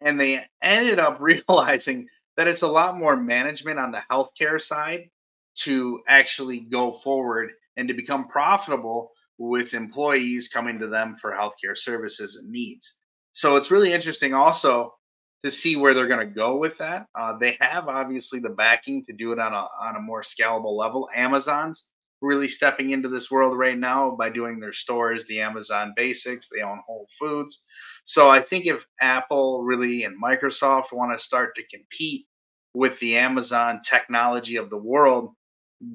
And 0.00 0.18
they 0.18 0.44
ended 0.62 0.98
up 0.98 1.18
realizing 1.20 2.08
that 2.36 2.48
it's 2.48 2.62
a 2.62 2.68
lot 2.68 2.98
more 2.98 3.16
management 3.16 3.78
on 3.78 3.92
the 3.92 4.02
healthcare 4.10 4.60
side 4.60 5.10
to 5.56 6.00
actually 6.08 6.60
go 6.60 6.92
forward 6.92 7.50
and 7.76 7.88
to 7.88 7.94
become 7.94 8.28
profitable 8.28 9.12
with 9.38 9.74
employees 9.74 10.48
coming 10.48 10.78
to 10.78 10.86
them 10.86 11.14
for 11.14 11.32
healthcare 11.32 11.76
services 11.76 12.36
and 12.36 12.50
needs. 12.50 12.94
So 13.32 13.56
it's 13.56 13.70
really 13.70 13.92
interesting 13.92 14.32
also 14.32 14.94
to 15.42 15.50
see 15.50 15.76
where 15.76 15.92
they're 15.92 16.08
going 16.08 16.26
to 16.26 16.34
go 16.34 16.56
with 16.56 16.78
that. 16.78 17.06
Uh, 17.18 17.36
they 17.36 17.56
have 17.60 17.88
obviously 17.88 18.38
the 18.38 18.50
backing 18.50 19.04
to 19.04 19.12
do 19.12 19.32
it 19.32 19.38
on 19.38 19.52
a 19.52 19.66
on 19.80 19.96
a 19.96 20.00
more 20.00 20.22
scalable 20.22 20.76
level. 20.76 21.08
Amazon's 21.14 21.90
really 22.22 22.48
stepping 22.48 22.90
into 22.90 23.08
this 23.08 23.30
world 23.30 23.58
right 23.58 23.78
now 23.78 24.16
by 24.16 24.30
doing 24.30 24.58
their 24.58 24.72
stores, 24.72 25.24
the 25.26 25.40
Amazon 25.40 25.92
Basics. 25.96 26.48
They 26.48 26.62
own 26.62 26.80
Whole 26.86 27.06
Foods. 27.18 27.64
So 28.04 28.30
I 28.30 28.40
think 28.40 28.66
if 28.66 28.86
Apple 29.00 29.62
really 29.62 30.04
and 30.04 30.20
Microsoft 30.22 30.92
want 30.92 31.16
to 31.16 31.22
start 31.22 31.54
to 31.56 31.76
compete 31.76 32.26
with 32.72 32.98
the 33.00 33.16
Amazon 33.16 33.80
technology 33.84 34.56
of 34.56 34.70
the 34.70 34.78
world, 34.78 35.34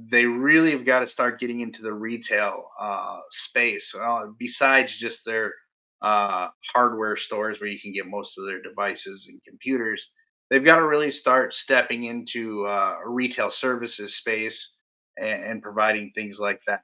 they 0.10 0.26
really 0.26 0.72
have 0.72 0.86
got 0.86 1.00
to 1.00 1.08
start 1.08 1.40
getting 1.40 1.62
into 1.62 1.82
the 1.82 1.94
retail 1.94 2.70
uh, 2.80 3.20
space. 3.30 3.94
Uh, 3.96 4.28
besides 4.38 4.98
just 4.98 5.26
their 5.26 5.54
uh, 6.02 6.48
hardware 6.74 7.16
stores 7.16 7.60
where 7.60 7.70
you 7.70 7.80
can 7.80 7.92
get 7.92 8.08
most 8.08 8.38
of 8.38 8.46
their 8.46 8.62
devices 8.62 9.28
and 9.30 9.44
computers, 9.44 10.12
they've 10.50 10.64
got 10.64 10.78
to 10.78 10.88
really 10.88 11.12
start 11.12 11.54
stepping 11.54 12.06
into 12.06 12.66
uh, 12.66 12.98
a 13.04 13.10
retail 13.10 13.50
services 13.50 14.16
space 14.16 14.78
and, 15.18 15.44
and 15.44 15.62
providing 15.62 16.12
things 16.14 16.40
like 16.40 16.62
that. 16.68 16.82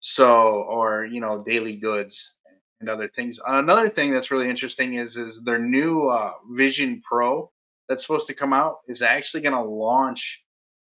So, 0.00 0.62
or 0.62 1.04
you 1.04 1.20
know, 1.20 1.42
daily 1.44 1.76
goods 1.76 2.36
and 2.80 2.90
other 2.90 3.08
things. 3.08 3.38
Another 3.46 3.88
thing 3.88 4.12
that's 4.12 4.30
really 4.30 4.50
interesting 4.50 4.94
is 4.94 5.16
is 5.16 5.42
their 5.44 5.58
new 5.58 6.08
uh, 6.08 6.32
Vision 6.50 7.02
Pro 7.08 7.50
that's 7.88 8.02
supposed 8.02 8.26
to 8.26 8.34
come 8.34 8.52
out 8.52 8.78
is 8.88 9.02
actually 9.02 9.42
going 9.42 9.54
to 9.54 9.62
launch 9.62 10.44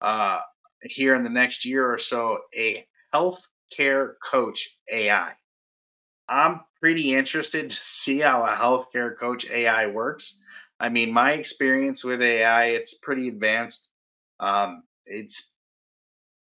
uh, 0.02 0.40
here 0.86 1.16
in 1.16 1.24
the 1.24 1.30
next 1.30 1.66
year 1.66 1.92
or 1.92 1.98
so 1.98 2.40
a 2.56 2.86
healthcare 3.14 4.14
coach 4.24 4.70
AI. 4.92 5.34
I'm 6.28 6.62
pretty 6.80 7.14
interested 7.14 7.70
to 7.70 7.76
see 7.82 8.20
how 8.20 8.44
a 8.44 8.56
healthcare 8.56 9.18
coach 9.18 9.50
AI 9.50 9.88
works. 9.88 10.40
I 10.80 10.90
mean, 10.90 11.12
my 11.14 11.34
experience 11.34 12.04
with 12.04 12.22
AI, 12.22 12.66
it's 12.68 12.96
pretty 12.96 13.28
advanced. 13.28 13.90
Um, 14.40 14.84
it's 15.06 15.54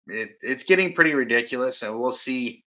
it, 0.07 0.37
it's 0.41 0.63
getting 0.63 0.93
pretty 0.93 1.13
ridiculous, 1.13 1.81
and 1.81 1.97
we'll 1.97 2.11
see 2.11 2.65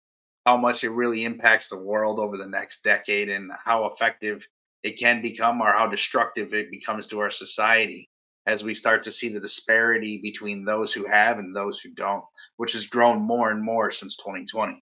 how 0.46 0.58
much 0.58 0.84
it 0.84 0.90
really 0.90 1.26
impacts 1.26 1.70
the 1.70 1.78
world 1.78 2.18
over 2.18 2.38
the 2.38 2.48
next 2.48 2.84
decade 2.84 3.30
and 3.30 3.52
how 3.64 3.86
effective 3.88 4.48
it 4.84 4.98
can 4.98 5.22
become 5.22 5.62
or 5.62 5.72
how 5.72 5.86
destructive 5.86 6.54
it 6.54 6.72
becomes 6.72 7.06
to 7.08 7.20
our 7.20 7.30
society 7.30 8.10
as 8.46 8.64
we 8.64 8.74
start 8.74 9.04
to 9.04 9.12
see 9.12 9.30
the 9.30 9.40
disparity 9.40 10.20
between 10.22 10.66
those 10.66 10.94
who 10.94 11.06
have 11.08 11.40
and 11.40 11.56
those 11.56 11.80
who 11.80 11.92
don't, 11.92 12.24
which 12.58 12.74
has 12.74 12.86
grown 12.86 13.22
more 13.22 13.52
and 13.52 13.64
more 13.64 13.92
since 13.92 14.16
2020. 14.18 14.84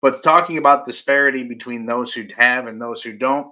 But 0.00 0.22
talking 0.22 0.58
about 0.58 0.86
disparity 0.86 1.44
between 1.44 1.86
those 1.86 2.12
who 2.12 2.26
have 2.36 2.66
and 2.66 2.80
those 2.80 3.02
who 3.02 3.12
don't, 3.12 3.48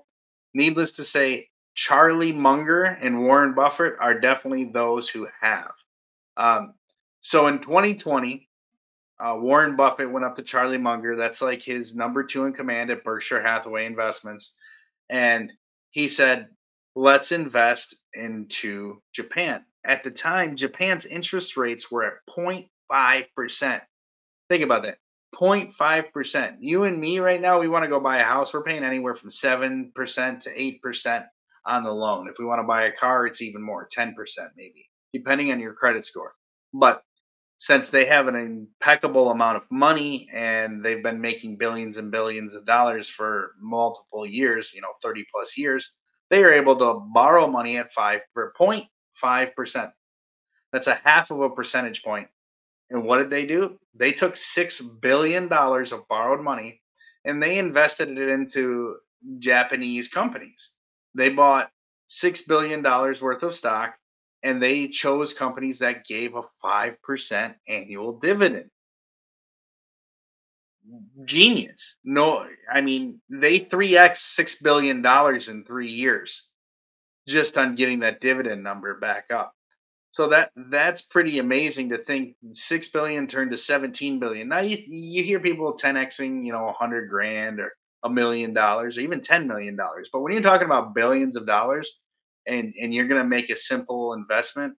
needless 0.54 0.92
to 0.92 1.04
say, 1.04 1.48
Charlie 1.74 2.32
Munger 2.32 2.84
and 2.84 3.22
Warren 3.22 3.54
Buffett 3.54 3.94
are 3.98 4.20
definitely 4.20 4.64
those 4.64 5.08
who 5.08 5.28
have. 5.40 5.72
Um, 6.36 6.74
so 7.22 7.46
in 7.46 7.60
2020, 7.60 8.48
uh, 9.18 9.36
Warren 9.38 9.76
Buffett 9.76 10.10
went 10.10 10.24
up 10.24 10.36
to 10.36 10.42
Charlie 10.42 10.78
Munger. 10.78 11.16
That's 11.16 11.40
like 11.40 11.62
his 11.62 11.94
number 11.94 12.24
two 12.24 12.44
in 12.44 12.52
command 12.52 12.90
at 12.90 13.04
Berkshire 13.04 13.42
Hathaway 13.42 13.86
Investments. 13.86 14.52
And 15.08 15.52
he 15.90 16.08
said, 16.08 16.48
let's 16.94 17.32
invest 17.32 17.94
into 18.14 19.00
Japan. 19.12 19.64
At 19.84 20.04
the 20.04 20.10
time, 20.10 20.56
Japan's 20.56 21.06
interest 21.06 21.56
rates 21.56 21.90
were 21.90 22.04
at 22.04 22.14
0.5%. 22.28 23.80
Think 24.48 24.62
about 24.62 24.82
that 24.82 24.98
0.5%. 25.34 26.56
You 26.60 26.84
and 26.84 26.98
me 26.98 27.18
right 27.18 27.40
now, 27.40 27.58
we 27.58 27.68
want 27.68 27.84
to 27.84 27.88
go 27.88 28.00
buy 28.00 28.18
a 28.18 28.24
house. 28.24 28.52
We're 28.52 28.62
paying 28.62 28.84
anywhere 28.84 29.14
from 29.14 29.30
7% 29.30 29.92
to 29.94 30.78
8% 30.84 31.26
on 31.66 31.84
the 31.84 31.92
loan. 31.92 32.28
If 32.28 32.38
we 32.38 32.44
want 32.44 32.60
to 32.60 32.66
buy 32.66 32.84
a 32.84 32.92
car, 32.92 33.26
it's 33.26 33.42
even 33.42 33.62
more 33.62 33.88
10% 33.88 34.14
maybe, 34.56 34.88
depending 35.12 35.50
on 35.50 35.60
your 35.60 35.72
credit 35.72 36.04
score. 36.04 36.34
But 36.74 37.02
since 37.58 37.88
they 37.88 38.04
have 38.06 38.26
an 38.26 38.34
impeccable 38.34 39.30
amount 39.30 39.56
of 39.56 39.70
money 39.70 40.28
and 40.32 40.84
they've 40.84 41.02
been 41.02 41.20
making 41.20 41.56
billions 41.56 41.96
and 41.96 42.10
billions 42.10 42.54
of 42.54 42.66
dollars 42.66 43.08
for 43.08 43.52
multiple 43.60 44.26
years, 44.26 44.74
you 44.74 44.80
know, 44.80 44.92
30 45.00 45.24
plus 45.32 45.56
years, 45.56 45.92
they 46.32 46.42
are 46.42 46.54
able 46.54 46.74
to 46.76 46.94
borrow 47.12 47.46
money 47.46 47.76
at 47.76 47.94
5.5%. 47.94 49.92
That's 50.72 50.86
a 50.86 51.00
half 51.04 51.30
of 51.30 51.40
a 51.42 51.50
percentage 51.50 52.02
point. 52.02 52.26
And 52.88 53.04
what 53.04 53.18
did 53.18 53.28
they 53.28 53.44
do? 53.44 53.78
They 53.94 54.12
took 54.12 54.32
$6 54.32 55.00
billion 55.02 55.52
of 55.52 56.08
borrowed 56.08 56.42
money 56.42 56.80
and 57.26 57.42
they 57.42 57.58
invested 57.58 58.16
it 58.16 58.28
into 58.30 58.96
Japanese 59.40 60.08
companies. 60.08 60.70
They 61.14 61.28
bought 61.28 61.70
$6 62.08 62.48
billion 62.48 62.82
worth 62.82 63.42
of 63.42 63.54
stock 63.54 63.96
and 64.42 64.62
they 64.62 64.88
chose 64.88 65.34
companies 65.34 65.80
that 65.80 66.06
gave 66.06 66.34
a 66.34 66.44
5% 66.64 67.54
annual 67.68 68.18
dividend. 68.18 68.70
Genius. 71.24 71.96
No, 72.04 72.46
I 72.72 72.80
mean, 72.80 73.20
they 73.30 73.60
3x 73.60 74.38
$6 74.38 74.62
billion 74.62 75.04
in 75.50 75.64
three 75.64 75.90
years 75.90 76.48
just 77.28 77.56
on 77.56 77.76
getting 77.76 78.00
that 78.00 78.20
dividend 78.20 78.62
number 78.62 78.98
back 78.98 79.26
up. 79.30 79.54
So 80.10 80.28
that 80.28 80.50
that's 80.68 81.00
pretty 81.00 81.38
amazing 81.38 81.88
to 81.90 81.98
think 81.98 82.36
6 82.52 82.88
billion 82.88 83.26
turned 83.26 83.50
to 83.52 83.56
17 83.56 84.18
billion. 84.18 84.48
Now 84.48 84.60
you 84.60 84.76
you 84.86 85.22
hear 85.22 85.40
people 85.40 85.72
10xing, 85.74 86.44
you 86.44 86.52
know, 86.52 86.64
100 86.64 87.08
grand 87.08 87.60
or 87.60 87.72
a 88.02 88.10
million 88.10 88.52
dollars 88.52 88.98
or 88.98 89.00
even 89.00 89.22
10 89.22 89.48
million 89.48 89.74
dollars. 89.74 90.10
But 90.12 90.20
when 90.20 90.32
you're 90.32 90.42
talking 90.42 90.66
about 90.66 90.94
billions 90.94 91.34
of 91.34 91.46
dollars, 91.46 91.98
and 92.46 92.74
and 92.78 92.92
you're 92.92 93.08
going 93.08 93.22
to 93.22 93.28
make 93.28 93.48
a 93.48 93.56
simple 93.56 94.12
investment 94.12 94.74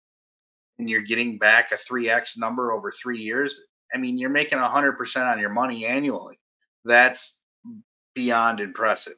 and 0.78 0.88
you're 0.88 1.02
getting 1.02 1.38
back 1.38 1.73
a 1.73 1.76
3x 1.76 2.38
number 2.38 2.73
over 2.73 2.92
3 2.92 3.18
years 3.18 3.61
i 3.94 3.98
mean 3.98 4.18
you're 4.18 4.30
making 4.30 4.58
100% 4.58 5.32
on 5.32 5.38
your 5.38 5.50
money 5.50 5.86
annually. 5.86 6.38
That's 6.84 7.40
beyond 8.14 8.60
impressive. 8.60 9.16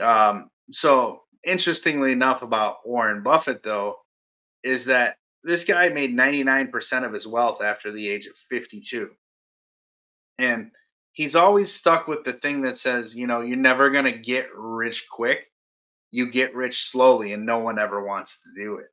Um, 0.00 0.50
so 0.70 1.20
interestingly 1.44 2.12
enough 2.12 2.42
about 2.42 2.86
warren 2.86 3.22
buffett 3.22 3.62
though 3.62 3.96
is 4.62 4.84
that 4.86 5.16
this 5.42 5.64
guy 5.64 5.88
made 5.88 6.16
99% 6.16 7.04
of 7.04 7.12
his 7.12 7.26
wealth 7.26 7.60
after 7.62 7.90
the 7.90 8.08
age 8.08 8.26
of 8.26 8.36
52 8.48 9.10
and 10.38 10.70
he's 11.12 11.34
always 11.34 11.72
stuck 11.72 12.06
with 12.06 12.24
the 12.24 12.32
thing 12.32 12.62
that 12.62 12.76
says 12.76 13.16
you 13.16 13.26
know 13.26 13.40
you're 13.40 13.56
never 13.56 13.90
going 13.90 14.04
to 14.04 14.12
get 14.12 14.46
rich 14.54 15.06
quick. 15.10 15.48
You 16.10 16.30
get 16.30 16.54
rich 16.54 16.84
slowly 16.84 17.32
and 17.32 17.44
no 17.44 17.58
one 17.58 17.78
ever 17.78 18.04
wants 18.04 18.42
to 18.42 18.48
do 18.54 18.76
it 18.76 18.91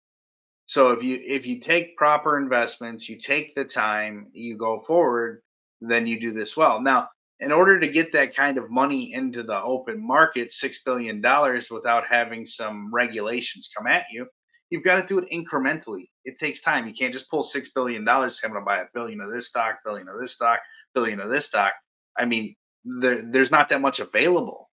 so 0.69 0.91
if 0.91 1.01
you 1.01 1.19
if 1.25 1.47
you 1.47 1.59
take 1.59 1.97
proper 1.97 2.37
investments 2.37 3.09
you 3.09 3.17
take 3.17 3.55
the 3.55 3.65
time 3.65 4.27
you 4.33 4.55
go 4.55 4.83
forward 4.85 5.41
then 5.81 6.05
you 6.05 6.19
do 6.19 6.31
this 6.31 6.55
well. 6.55 6.79
Now 6.79 7.09
in 7.39 7.51
order 7.51 7.79
to 7.79 7.87
get 7.87 8.11
that 8.11 8.35
kind 8.35 8.55
of 8.59 8.69
money 8.69 9.13
into 9.13 9.41
the 9.41 9.59
open 9.63 10.05
market 10.05 10.51
six 10.51 10.83
billion 10.83 11.21
dollars 11.21 11.71
without 11.71 12.05
having 12.07 12.45
some 12.45 12.93
regulations 12.93 13.67
come 13.75 13.87
at 13.87 14.03
you 14.11 14.27
you've 14.69 14.83
got 14.83 15.01
to 15.01 15.07
do 15.07 15.17
it 15.17 15.31
incrementally. 15.33 16.09
It 16.23 16.37
takes 16.39 16.61
time. 16.61 16.85
You 16.85 16.93
can't 16.93 17.13
just 17.13 17.31
pull 17.31 17.41
six 17.41 17.69
billion 17.69 18.05
dollars 18.05 18.39
i'm 18.43 18.51
going 18.51 18.61
to 18.61 18.65
buy 18.65 18.81
a 18.81 18.93
billion 18.93 19.21
of 19.21 19.33
this 19.33 19.47
stock 19.47 19.79
billion 19.83 20.07
of 20.07 20.21
this 20.21 20.33
stock 20.33 20.59
billion 20.93 21.19
of 21.19 21.31
this 21.31 21.47
stock. 21.47 21.73
I 22.15 22.25
mean 22.25 22.55
there, 22.85 23.23
there's 23.23 23.49
not 23.49 23.69
that 23.69 23.81
much 23.81 23.99
available. 23.99 24.69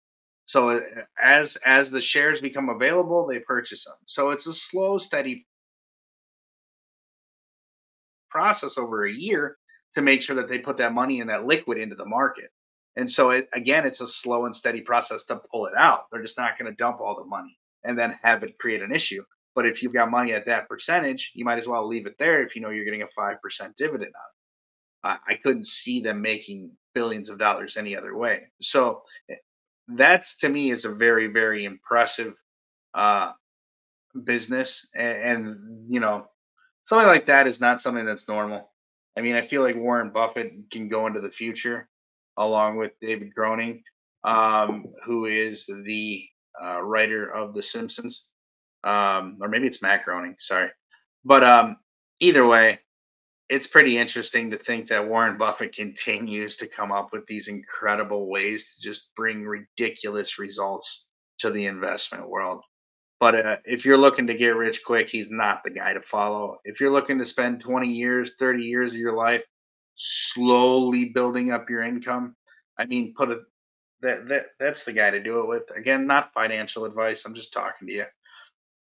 So 0.46 0.70
uh, 0.70 0.80
as 1.22 1.56
as 1.66 1.90
the 1.90 2.00
shares 2.00 2.40
become 2.40 2.70
available, 2.70 3.26
they 3.26 3.40
purchase 3.40 3.84
them. 3.84 3.96
So 4.06 4.30
it's 4.30 4.46
a 4.46 4.54
slow, 4.54 4.96
steady 4.96 5.46
process 8.32 8.78
over 8.78 9.04
a 9.04 9.12
year 9.12 9.58
to 9.94 10.00
make 10.00 10.22
sure 10.22 10.36
that 10.36 10.48
they 10.48 10.58
put 10.58 10.78
that 10.78 10.94
money 10.94 11.20
and 11.20 11.28
that 11.28 11.44
liquid 11.44 11.78
into 11.78 11.94
the 11.94 12.06
market. 12.06 12.50
And 12.96 13.10
so 13.10 13.30
it 13.30 13.48
again, 13.54 13.86
it's 13.86 14.00
a 14.00 14.06
slow 14.06 14.44
and 14.46 14.54
steady 14.54 14.80
process 14.80 15.24
to 15.24 15.40
pull 15.50 15.66
it 15.66 15.74
out. 15.76 16.06
They're 16.10 16.22
just 16.22 16.38
not 16.38 16.58
going 16.58 16.70
to 16.70 16.76
dump 16.76 17.00
all 17.00 17.16
the 17.16 17.24
money 17.24 17.58
and 17.84 17.98
then 17.98 18.18
have 18.22 18.42
it 18.42 18.58
create 18.58 18.82
an 18.82 18.94
issue. 18.94 19.22
But 19.54 19.66
if 19.66 19.82
you've 19.82 19.92
got 19.92 20.10
money 20.10 20.32
at 20.32 20.46
that 20.46 20.68
percentage, 20.68 21.32
you 21.34 21.44
might 21.44 21.58
as 21.58 21.68
well 21.68 21.86
leave 21.86 22.06
it 22.06 22.16
there 22.18 22.42
if 22.42 22.56
you 22.56 22.62
know 22.62 22.70
you're 22.70 22.84
getting 22.84 23.02
a 23.02 23.08
five 23.08 23.40
percent 23.42 23.76
dividend 23.76 24.12
on 24.14 25.14
it. 25.14 25.20
I 25.26 25.34
couldn't 25.42 25.66
see 25.66 26.00
them 26.00 26.22
making 26.22 26.70
billions 26.94 27.28
of 27.28 27.38
dollars 27.38 27.76
any 27.76 27.96
other 27.96 28.16
way. 28.16 28.44
So 28.60 29.02
eh, 29.28 29.34
that's 29.88 30.36
to 30.38 30.48
me 30.48 30.70
is 30.70 30.84
a 30.84 30.94
very 30.94 31.26
very 31.26 31.64
impressive 31.64 32.34
uh, 32.94 33.32
business, 34.24 34.86
and, 34.94 35.18
and 35.22 35.92
you 35.92 36.00
know 36.00 36.26
something 36.84 37.06
like 37.06 37.26
that 37.26 37.46
is 37.46 37.60
not 37.60 37.80
something 37.80 38.04
that's 38.04 38.28
normal. 38.28 38.70
I 39.16 39.20
mean, 39.20 39.36
I 39.36 39.46
feel 39.46 39.62
like 39.62 39.76
Warren 39.76 40.10
Buffett 40.10 40.52
can 40.70 40.88
go 40.88 41.06
into 41.06 41.20
the 41.20 41.30
future 41.30 41.88
along 42.38 42.76
with 42.76 42.98
David 43.00 43.34
Groening, 43.34 43.82
um, 44.24 44.86
who 45.04 45.26
is 45.26 45.66
the 45.84 46.26
uh, 46.62 46.80
writer 46.82 47.30
of 47.32 47.54
The 47.54 47.62
Simpsons, 47.62 48.28
um, 48.84 49.38
or 49.40 49.48
maybe 49.48 49.66
it's 49.66 49.82
Matt 49.82 50.04
Groening. 50.04 50.36
Sorry, 50.38 50.70
but 51.24 51.44
um, 51.44 51.76
either 52.20 52.46
way, 52.46 52.80
it's 53.48 53.66
pretty 53.66 53.98
interesting 53.98 54.50
to 54.50 54.56
think 54.56 54.88
that 54.88 55.06
Warren 55.06 55.36
Buffett 55.36 55.74
continues 55.74 56.56
to 56.56 56.66
come 56.66 56.90
up 56.90 57.12
with 57.12 57.26
these 57.26 57.48
incredible 57.48 58.30
ways 58.30 58.74
to 58.74 58.82
just 58.82 59.14
bring 59.14 59.44
ridiculous 59.44 60.38
results 60.38 61.04
to 61.38 61.50
the 61.50 61.66
investment 61.66 62.28
world. 62.28 62.62
But 63.22 63.46
uh, 63.46 63.56
if 63.64 63.84
you're 63.84 63.96
looking 63.96 64.26
to 64.26 64.34
get 64.34 64.56
rich 64.56 64.82
quick, 64.84 65.08
he's 65.08 65.30
not 65.30 65.62
the 65.62 65.70
guy 65.70 65.92
to 65.92 66.02
follow. 66.02 66.58
If 66.64 66.80
you're 66.80 66.90
looking 66.90 67.20
to 67.20 67.24
spend 67.24 67.60
20 67.60 67.88
years, 67.88 68.32
30 68.36 68.64
years 68.64 68.94
of 68.94 68.98
your 68.98 69.14
life 69.14 69.44
slowly 69.94 71.10
building 71.10 71.52
up 71.52 71.70
your 71.70 71.82
income, 71.82 72.34
I 72.80 72.86
mean, 72.86 73.14
put 73.16 73.30
it 73.30 73.38
that 74.00 74.26
that 74.26 74.46
that's 74.58 74.84
the 74.84 74.92
guy 74.92 75.10
to 75.10 75.22
do 75.22 75.38
it 75.38 75.46
with. 75.46 75.62
Again, 75.76 76.04
not 76.04 76.32
financial 76.34 76.84
advice. 76.84 77.24
I'm 77.24 77.32
just 77.32 77.52
talking 77.52 77.86
to 77.86 77.94
you. 77.94 78.04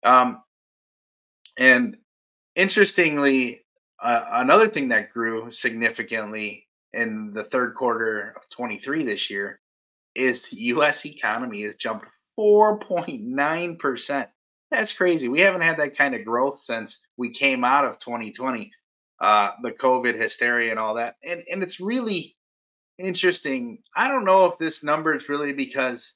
Um, 0.05 0.43
and 1.59 1.99
interestingly, 2.57 3.67
uh, 4.03 4.25
another 4.33 4.69
thing 4.69 4.89
that 4.89 5.13
grew 5.13 5.51
significantly 5.51 6.67
in 6.95 7.35
the 7.35 7.45
third 7.45 7.75
quarter 7.75 8.33
of 8.39 8.49
23 8.49 9.05
this 9.05 9.29
year 9.29 9.61
is 10.15 10.49
the 10.49 10.57
U.S. 10.57 11.05
economy 11.05 11.61
has 11.65 11.77
jumped 11.77 12.07
4.9%. 12.41 14.27
That's 14.71 14.93
crazy. 14.93 15.29
We 15.29 15.41
haven't 15.41 15.61
had 15.61 15.79
that 15.79 15.97
kind 15.97 16.15
of 16.15 16.25
growth 16.25 16.61
since 16.61 17.05
we 17.19 17.35
came 17.35 17.65
out 17.65 17.85
of 17.85 17.99
2020, 17.99 18.73
uh, 19.21 19.51
the 19.63 19.73
COVID 19.73 20.19
hysteria 20.19 20.71
and 20.71 20.79
all 20.79 20.95
that. 20.95 21.17
And, 21.23 21.43
and 21.51 21.63
it's 21.63 21.81
really 21.81 22.37
interesting. 22.99 23.83
I 23.95 24.09
don't 24.09 24.25
know 24.25 24.47
if 24.47 24.59
this 24.59 24.83
number 24.83 25.15
is 25.15 25.29
really 25.29 25.53
because 25.53 26.15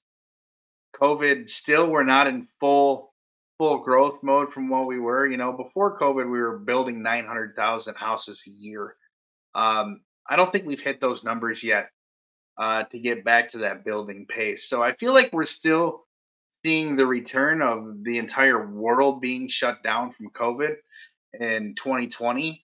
COVID 1.00 1.48
still 1.48 1.88
we're 1.88 2.04
not 2.04 2.26
in 2.26 2.46
full 2.60 3.12
full 3.58 3.78
growth 3.78 4.18
mode 4.22 4.52
from 4.52 4.68
what 4.68 4.86
we 4.86 4.98
were. 4.98 5.26
You 5.26 5.36
know, 5.36 5.52
before 5.52 5.98
COVID, 5.98 6.24
we 6.24 6.40
were 6.40 6.58
building 6.58 7.02
900,000 7.02 7.94
houses 7.96 8.42
a 8.46 8.50
year. 8.50 8.96
Um, 9.54 10.00
I 10.28 10.36
don't 10.36 10.50
think 10.50 10.64
we've 10.64 10.80
hit 10.80 11.00
those 11.00 11.22
numbers 11.22 11.62
yet 11.62 11.90
uh, 12.58 12.84
to 12.84 12.98
get 12.98 13.24
back 13.24 13.52
to 13.52 13.58
that 13.58 13.84
building 13.84 14.26
pace. 14.28 14.68
So 14.68 14.82
I 14.82 14.94
feel 14.94 15.12
like 15.12 15.32
we're 15.32 15.44
still 15.44 16.03
seeing 16.64 16.96
the 16.96 17.06
return 17.06 17.60
of 17.60 18.04
the 18.04 18.18
entire 18.18 18.70
world 18.70 19.20
being 19.20 19.48
shut 19.48 19.82
down 19.82 20.12
from 20.12 20.30
COVID 20.30 20.76
in 21.40 21.74
2020, 21.74 22.64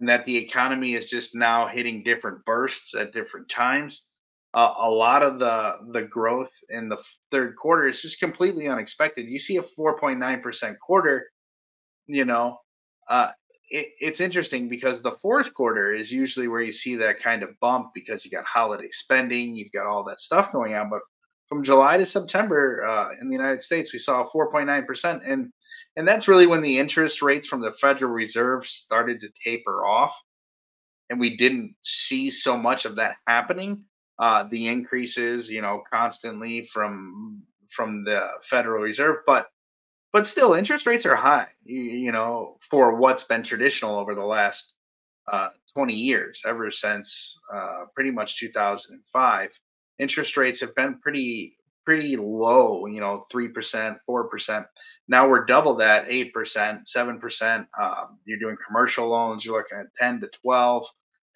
and 0.00 0.08
that 0.08 0.26
the 0.26 0.36
economy 0.36 0.94
is 0.94 1.08
just 1.08 1.34
now 1.34 1.66
hitting 1.66 2.02
different 2.02 2.44
bursts 2.44 2.94
at 2.94 3.12
different 3.12 3.48
times. 3.48 4.06
Uh, 4.54 4.72
a 4.78 4.90
lot 4.90 5.22
of 5.22 5.38
the 5.38 5.76
the 5.92 6.02
growth 6.02 6.52
in 6.70 6.88
the 6.88 6.96
third 7.30 7.54
quarter 7.56 7.86
is 7.86 8.02
just 8.02 8.18
completely 8.18 8.68
unexpected. 8.68 9.28
You 9.28 9.38
see 9.38 9.58
a 9.58 9.62
4.9% 9.62 10.78
quarter, 10.78 11.26
you 12.06 12.24
know, 12.24 12.58
uh, 13.08 13.32
it, 13.68 13.88
it's 14.00 14.20
interesting 14.20 14.68
because 14.68 15.02
the 15.02 15.16
fourth 15.22 15.52
quarter 15.54 15.92
is 15.92 16.12
usually 16.12 16.48
where 16.48 16.62
you 16.62 16.72
see 16.72 16.96
that 16.96 17.20
kind 17.20 17.42
of 17.42 17.58
bump 17.60 17.90
because 17.94 18.24
you 18.24 18.30
got 18.30 18.44
holiday 18.44 18.88
spending, 18.90 19.54
you've 19.54 19.72
got 19.72 19.86
all 19.86 20.04
that 20.04 20.20
stuff 20.20 20.52
going 20.52 20.74
on. 20.74 20.88
But 20.88 21.02
from 21.48 21.62
July 21.62 21.96
to 21.96 22.06
September 22.06 22.84
uh, 22.84 23.10
in 23.20 23.28
the 23.28 23.36
United 23.36 23.62
States, 23.62 23.92
we 23.92 23.98
saw 23.98 24.28
4.9%. 24.28 25.20
And, 25.24 25.52
and 25.96 26.08
that's 26.08 26.28
really 26.28 26.46
when 26.46 26.62
the 26.62 26.78
interest 26.78 27.22
rates 27.22 27.46
from 27.46 27.60
the 27.60 27.72
Federal 27.72 28.12
Reserve 28.12 28.66
started 28.66 29.20
to 29.20 29.28
taper 29.44 29.86
off. 29.86 30.14
And 31.08 31.20
we 31.20 31.36
didn't 31.36 31.76
see 31.82 32.30
so 32.30 32.56
much 32.56 32.84
of 32.84 32.96
that 32.96 33.16
happening. 33.28 33.84
Uh, 34.18 34.44
the 34.50 34.66
increases, 34.66 35.50
you 35.50 35.62
know, 35.62 35.82
constantly 35.90 36.62
from 36.62 37.42
from 37.68 38.04
the 38.04 38.28
Federal 38.42 38.82
Reserve, 38.82 39.16
but 39.26 39.46
but 40.12 40.26
still, 40.26 40.54
interest 40.54 40.86
rates 40.86 41.04
are 41.04 41.14
high. 41.14 41.48
You, 41.62 41.82
you 41.82 42.12
know, 42.12 42.56
for 42.62 42.96
what's 42.96 43.24
been 43.24 43.42
traditional 43.42 43.98
over 43.98 44.14
the 44.14 44.24
last 44.24 44.74
uh, 45.30 45.50
20 45.74 45.92
years, 45.92 46.40
ever 46.46 46.70
since 46.70 47.38
uh, 47.52 47.84
pretty 47.94 48.10
much 48.10 48.40
2005 48.40 49.60
interest 49.98 50.36
rates 50.36 50.60
have 50.60 50.74
been 50.74 50.98
pretty 50.98 51.56
pretty 51.86 52.16
low 52.16 52.86
you 52.86 53.00
know 53.00 53.24
3% 53.32 53.96
4% 54.10 54.66
now 55.08 55.28
we're 55.28 55.46
double 55.46 55.76
that 55.76 56.08
8% 56.08 56.32
7% 56.34 57.66
um, 57.80 58.18
you're 58.26 58.38
doing 58.38 58.56
commercial 58.66 59.08
loans 59.08 59.44
you're 59.44 59.56
looking 59.56 59.78
at 59.78 59.94
10 59.96 60.20
to 60.20 60.28
12 60.42 60.86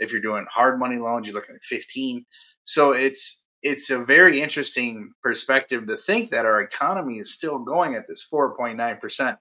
if 0.00 0.12
you're 0.12 0.20
doing 0.20 0.44
hard 0.52 0.78
money 0.78 0.98
loans 0.98 1.26
you're 1.26 1.36
looking 1.36 1.54
at 1.54 1.62
15 1.62 2.26
so 2.64 2.92
it's 2.92 3.44
it's 3.62 3.90
a 3.90 4.04
very 4.04 4.42
interesting 4.42 5.12
perspective 5.22 5.86
to 5.86 5.96
think 5.96 6.30
that 6.30 6.46
our 6.46 6.62
economy 6.62 7.18
is 7.18 7.32
still 7.32 7.58
going 7.58 7.94
at 7.94 8.08
this 8.08 8.26
4.9% 8.30 9.38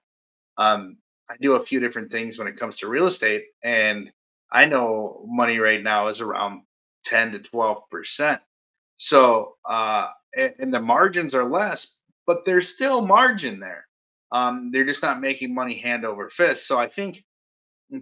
um, 0.58 0.96
i 1.28 1.34
do 1.40 1.54
a 1.54 1.66
few 1.66 1.80
different 1.80 2.12
things 2.12 2.38
when 2.38 2.46
it 2.46 2.56
comes 2.56 2.76
to 2.76 2.88
real 2.88 3.08
estate 3.08 3.42
and 3.64 4.12
i 4.52 4.64
know 4.64 5.24
money 5.26 5.58
right 5.58 5.82
now 5.82 6.06
is 6.06 6.20
around 6.20 6.62
10 7.04 7.32
to 7.32 7.38
12% 7.40 8.38
so, 9.02 9.56
uh, 9.64 10.08
and, 10.36 10.52
and, 10.58 10.74
the 10.74 10.80
margins 10.80 11.34
are 11.34 11.46
less, 11.46 11.96
but 12.26 12.44
there's 12.44 12.68
still 12.68 13.00
margin 13.00 13.58
there. 13.58 13.86
Um, 14.30 14.68
they're 14.70 14.84
just 14.84 15.02
not 15.02 15.22
making 15.22 15.54
money 15.54 15.78
hand 15.78 16.04
over 16.04 16.28
fist. 16.28 16.66
So 16.66 16.78
I 16.78 16.86
think 16.86 17.24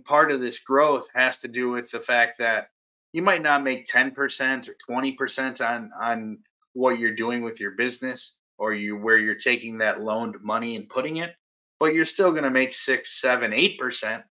part 0.04 0.32
of 0.32 0.40
this 0.40 0.58
growth 0.58 1.04
has 1.14 1.38
to 1.38 1.48
do 1.48 1.70
with 1.70 1.88
the 1.92 2.00
fact 2.00 2.38
that 2.38 2.70
you 3.12 3.22
might 3.22 3.42
not 3.42 3.62
make 3.62 3.86
10% 3.86 4.68
or 4.68 4.74
20% 4.90 5.64
on, 5.64 5.92
on 6.02 6.38
what 6.72 6.98
you're 6.98 7.14
doing 7.14 7.42
with 7.42 7.60
your 7.60 7.76
business 7.76 8.36
or 8.58 8.74
you 8.74 8.96
where 8.96 9.18
you're 9.18 9.36
taking 9.36 9.78
that 9.78 10.02
loaned 10.02 10.34
money 10.42 10.74
and 10.74 10.88
putting 10.88 11.18
it, 11.18 11.30
but 11.78 11.94
you're 11.94 12.04
still 12.04 12.32
going 12.32 12.42
to 12.42 12.50
make 12.50 12.72
six, 12.72 13.20
seven, 13.20 13.52
eight 13.52 13.78
percent. 13.78 14.24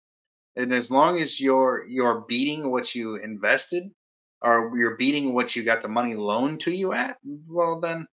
And 0.57 0.73
as 0.73 0.91
long 0.91 1.21
as 1.21 1.39
you're 1.39 1.85
you're 1.87 2.25
beating 2.27 2.69
what 2.69 2.93
you 2.93 3.15
invested, 3.15 3.89
or 4.41 4.71
you're 4.77 4.97
beating 4.97 5.33
what 5.33 5.55
you 5.55 5.63
got 5.63 5.81
the 5.81 5.87
money 5.87 6.15
loaned 6.15 6.59
to 6.61 6.71
you 6.71 6.93
at, 6.93 7.17
well 7.47 7.79
then, 7.79 8.07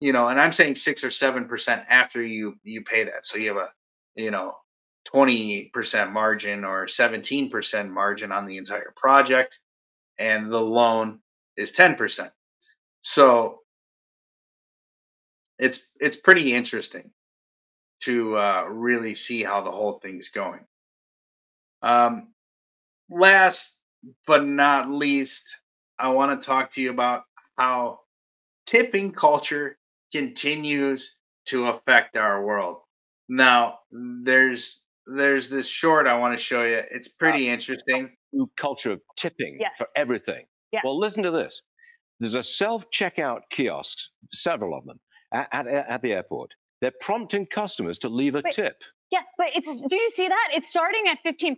you 0.00 0.12
know, 0.12 0.28
and 0.28 0.40
I'm 0.40 0.52
saying 0.52 0.74
six 0.76 1.04
or 1.04 1.10
seven 1.10 1.46
percent 1.46 1.82
after 1.88 2.22
you 2.22 2.56
you 2.64 2.82
pay 2.82 3.04
that. 3.04 3.26
So 3.26 3.38
you 3.38 3.48
have 3.48 3.56
a 3.56 3.70
you 4.16 4.30
know 4.30 4.54
20% 5.08 6.12
margin 6.12 6.64
or 6.64 6.86
17% 6.86 7.90
margin 7.90 8.32
on 8.32 8.46
the 8.46 8.58
entire 8.58 8.92
project, 8.96 9.60
and 10.18 10.50
the 10.52 10.60
loan 10.60 11.20
is 11.56 11.72
10%. 11.72 12.30
So 13.02 13.60
it's 15.58 15.90
it's 16.00 16.16
pretty 16.16 16.54
interesting 16.54 17.10
to 18.00 18.36
uh, 18.36 18.64
really 18.68 19.14
see 19.14 19.42
how 19.42 19.62
the 19.62 19.70
whole 19.70 19.98
thing's 20.00 20.30
going. 20.30 20.64
Um, 21.82 22.28
last 23.10 23.78
but 24.26 24.46
not 24.46 24.90
least, 24.90 25.56
I 26.00 26.08
want 26.08 26.40
to 26.40 26.46
talk 26.46 26.70
to 26.72 26.80
you 26.80 26.90
about 26.90 27.24
how 27.56 28.00
tipping 28.66 29.12
culture 29.12 29.76
continues 30.12 31.16
to 31.46 31.66
affect 31.66 32.16
our 32.16 32.44
world. 32.44 32.78
Now, 33.28 33.78
there's 33.90 34.80
there's 35.06 35.50
this 35.50 35.66
short 35.66 36.06
I 36.06 36.18
want 36.18 36.38
to 36.38 36.42
show 36.42 36.64
you. 36.64 36.82
It's 36.90 37.08
pretty 37.08 37.48
uh, 37.48 37.54
interesting. 37.54 38.16
Culture 38.56 38.92
of 38.92 39.00
tipping 39.16 39.58
yes. 39.60 39.72
for 39.76 39.88
everything. 39.96 40.44
Yes. 40.72 40.82
Well, 40.84 40.98
listen 40.98 41.22
to 41.24 41.30
this. 41.30 41.62
There's 42.20 42.34
a 42.34 42.42
self-checkout 42.42 43.40
kiosks, 43.50 44.10
several 44.30 44.76
of 44.76 44.84
them, 44.84 45.00
at, 45.32 45.48
at, 45.52 45.66
at 45.66 46.02
the 46.02 46.12
airport. 46.12 46.50
They're 46.80 46.92
prompting 47.00 47.46
customers 47.46 47.98
to 47.98 48.08
leave 48.08 48.34
a 48.34 48.42
Wait, 48.44 48.54
tip. 48.54 48.76
Yeah, 49.10 49.20
but 49.36 49.48
it's 49.54 49.66
do 49.66 49.96
you 49.96 50.10
see 50.10 50.28
that? 50.28 50.48
It's 50.54 50.68
starting 50.68 51.04
at 51.08 51.18
15%. 51.26 51.56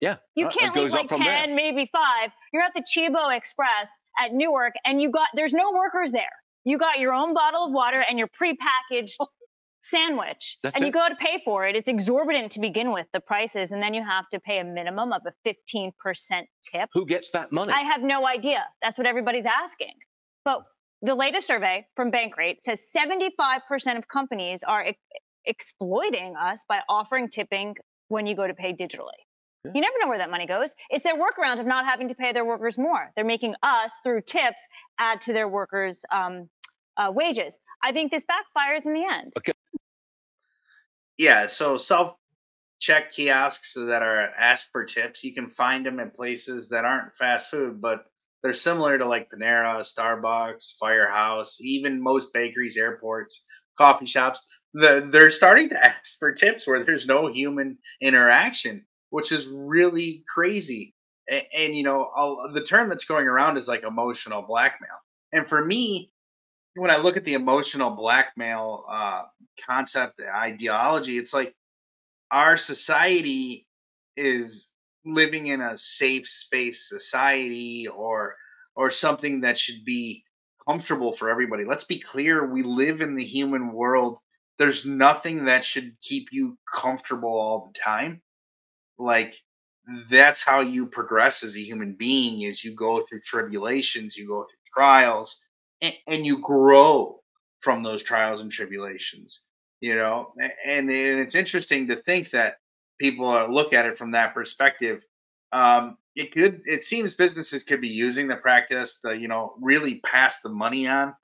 Yeah. 0.00 0.16
You 0.34 0.46
uh, 0.46 0.50
can't 0.50 0.74
leave 0.74 0.92
like 0.92 1.08
10, 1.08 1.20
there. 1.20 1.54
maybe 1.54 1.88
5. 1.92 2.30
You're 2.52 2.62
at 2.62 2.72
the 2.74 2.82
CIBO 2.82 3.36
Express 3.36 3.90
at 4.22 4.32
Newark 4.32 4.74
and 4.84 5.00
you 5.00 5.10
got 5.10 5.28
there's 5.34 5.52
no 5.52 5.72
workers 5.72 6.12
there. 6.12 6.24
You 6.64 6.78
got 6.78 6.98
your 6.98 7.12
own 7.12 7.34
bottle 7.34 7.66
of 7.66 7.72
water 7.72 8.04
and 8.08 8.18
your 8.18 8.28
prepackaged 8.28 9.14
sandwich 9.82 10.58
That's 10.62 10.74
and 10.74 10.82
it. 10.82 10.86
you 10.86 10.92
go 10.92 11.08
to 11.08 11.14
pay 11.16 11.40
for 11.44 11.66
it. 11.66 11.76
It's 11.76 11.88
exorbitant 11.88 12.50
to 12.52 12.60
begin 12.60 12.92
with 12.92 13.06
the 13.12 13.20
prices 13.20 13.70
and 13.70 13.82
then 13.82 13.94
you 13.94 14.02
have 14.02 14.24
to 14.32 14.40
pay 14.40 14.58
a 14.58 14.64
minimum 14.64 15.12
of 15.12 15.22
a 15.26 15.48
15% 15.48 15.92
tip. 16.62 16.88
Who 16.94 17.06
gets 17.06 17.30
that 17.32 17.52
money? 17.52 17.72
I 17.72 17.82
have 17.82 18.02
no 18.02 18.26
idea. 18.26 18.64
That's 18.82 18.98
what 18.98 19.06
everybody's 19.06 19.46
asking. 19.46 19.92
But 20.44 20.62
the 21.02 21.14
latest 21.14 21.46
survey 21.46 21.86
from 21.94 22.10
Bankrate 22.10 22.56
says 22.64 22.80
75% 22.96 23.98
of 23.98 24.08
companies 24.08 24.62
are 24.66 24.84
exploiting 25.46 26.34
us 26.36 26.64
by 26.68 26.80
offering 26.88 27.28
tipping 27.28 27.74
when 28.08 28.26
you 28.26 28.34
go 28.36 28.46
to 28.46 28.54
pay 28.54 28.72
digitally. 28.72 29.18
Yeah. 29.64 29.72
You 29.74 29.80
never 29.80 29.94
know 30.00 30.08
where 30.08 30.18
that 30.18 30.30
money 30.30 30.46
goes. 30.46 30.70
It's 30.90 31.02
their 31.02 31.16
workaround 31.16 31.60
of 31.60 31.66
not 31.66 31.84
having 31.84 32.08
to 32.08 32.14
pay 32.14 32.32
their 32.32 32.44
workers 32.44 32.78
more. 32.78 33.12
They're 33.16 33.24
making 33.24 33.54
us, 33.62 33.92
through 34.02 34.22
tips, 34.22 34.62
add 34.98 35.20
to 35.22 35.32
their 35.32 35.48
workers' 35.48 36.04
um, 36.12 36.48
uh, 36.96 37.10
wages. 37.12 37.58
I 37.82 37.92
think 37.92 38.10
this 38.10 38.22
backfires 38.24 38.86
in 38.86 38.94
the 38.94 39.04
end. 39.04 39.32
Okay. 39.36 39.52
Yeah, 41.18 41.46
so 41.46 41.76
self 41.76 42.16
check 42.78 43.12
kiosks 43.12 43.72
that 43.74 44.02
are 44.02 44.30
ask 44.38 44.70
for 44.70 44.84
tips, 44.84 45.24
you 45.24 45.32
can 45.32 45.48
find 45.48 45.86
them 45.86 45.98
in 45.98 46.10
places 46.10 46.68
that 46.68 46.84
aren't 46.84 47.14
fast 47.16 47.48
food, 47.48 47.80
but 47.80 48.04
they're 48.42 48.52
similar 48.52 48.98
to 48.98 49.06
like 49.06 49.30
Panera, 49.30 49.80
Starbucks, 49.80 50.76
Firehouse, 50.78 51.58
even 51.60 52.02
most 52.02 52.32
bakeries, 52.32 52.76
airports, 52.76 53.44
coffee 53.78 54.06
shops. 54.06 54.44
The, 54.78 55.08
they're 55.10 55.30
starting 55.30 55.70
to 55.70 55.86
ask 55.86 56.18
for 56.18 56.32
tips 56.32 56.66
where 56.66 56.84
there's 56.84 57.06
no 57.06 57.32
human 57.32 57.78
interaction, 58.00 58.84
which 59.10 59.32
is 59.32 59.48
really 59.48 60.22
crazy. 60.32 60.94
And, 61.30 61.42
and 61.56 61.74
you 61.74 61.82
know, 61.82 62.10
all, 62.14 62.50
the 62.52 62.62
term 62.62 62.90
that's 62.90 63.06
going 63.06 63.26
around 63.26 63.56
is 63.56 63.68
like 63.68 63.84
emotional 63.84 64.42
blackmail. 64.42 64.98
And 65.32 65.48
for 65.48 65.64
me, 65.64 66.10
when 66.74 66.90
I 66.90 66.98
look 66.98 67.16
at 67.16 67.24
the 67.24 67.34
emotional 67.34 67.90
blackmail 67.90 68.84
uh, 68.88 69.22
concept 69.66 70.20
ideology, 70.20 71.16
it's 71.16 71.32
like 71.32 71.54
our 72.30 72.56
society 72.58 73.66
is 74.16 74.70
living 75.06 75.46
in 75.46 75.60
a 75.60 75.78
safe 75.78 76.28
space 76.28 76.88
society 76.88 77.88
or 77.88 78.36
or 78.74 78.90
something 78.90 79.40
that 79.40 79.56
should 79.56 79.84
be 79.86 80.22
comfortable 80.68 81.12
for 81.12 81.30
everybody. 81.30 81.64
Let's 81.64 81.84
be 81.84 81.98
clear, 81.98 82.46
we 82.46 82.62
live 82.62 83.00
in 83.00 83.14
the 83.14 83.24
human 83.24 83.72
world. 83.72 84.18
There's 84.58 84.86
nothing 84.86 85.44
that 85.46 85.64
should 85.64 86.00
keep 86.00 86.28
you 86.32 86.56
comfortable 86.72 87.38
all 87.38 87.70
the 87.72 87.78
time. 87.78 88.22
Like 88.98 89.36
that's 90.10 90.42
how 90.42 90.60
you 90.60 90.86
progress 90.86 91.42
as 91.42 91.56
a 91.56 91.60
human 91.60 91.94
being 91.94 92.42
is 92.42 92.64
you 92.64 92.74
go 92.74 93.02
through 93.02 93.20
tribulations, 93.20 94.16
you 94.16 94.26
go 94.26 94.42
through 94.42 94.72
trials 94.74 95.40
and, 95.82 95.94
and 96.06 96.26
you 96.26 96.40
grow 96.40 97.20
from 97.60 97.82
those 97.82 98.02
trials 98.02 98.40
and 98.40 98.50
tribulations 98.50 99.42
you 99.80 99.96
know? 99.96 100.32
And, 100.66 100.90
and 100.90 101.20
it's 101.20 101.34
interesting 101.34 101.86
to 101.88 101.96
think 101.96 102.30
that 102.30 102.56
people 102.98 103.28
uh, 103.28 103.46
look 103.46 103.72
at 103.72 103.86
it 103.86 103.98
from 103.98 104.12
that 104.12 104.34
perspective. 104.34 105.02
Um, 105.52 105.98
it 106.14 106.32
could 106.32 106.62
it 106.64 106.82
seems 106.82 107.14
businesses 107.14 107.62
could 107.62 107.80
be 107.80 107.88
using 107.88 108.26
the 108.26 108.36
practice 108.36 109.00
to 109.00 109.16
you 109.16 109.28
know 109.28 109.54
really 109.60 110.00
pass 110.00 110.40
the 110.40 110.48
money 110.48 110.88
on 110.88 111.14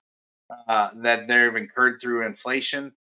uh, 0.68 0.90
that 0.96 1.26
they've 1.26 1.56
incurred 1.56 2.00
through 2.00 2.26
inflation 2.26 2.92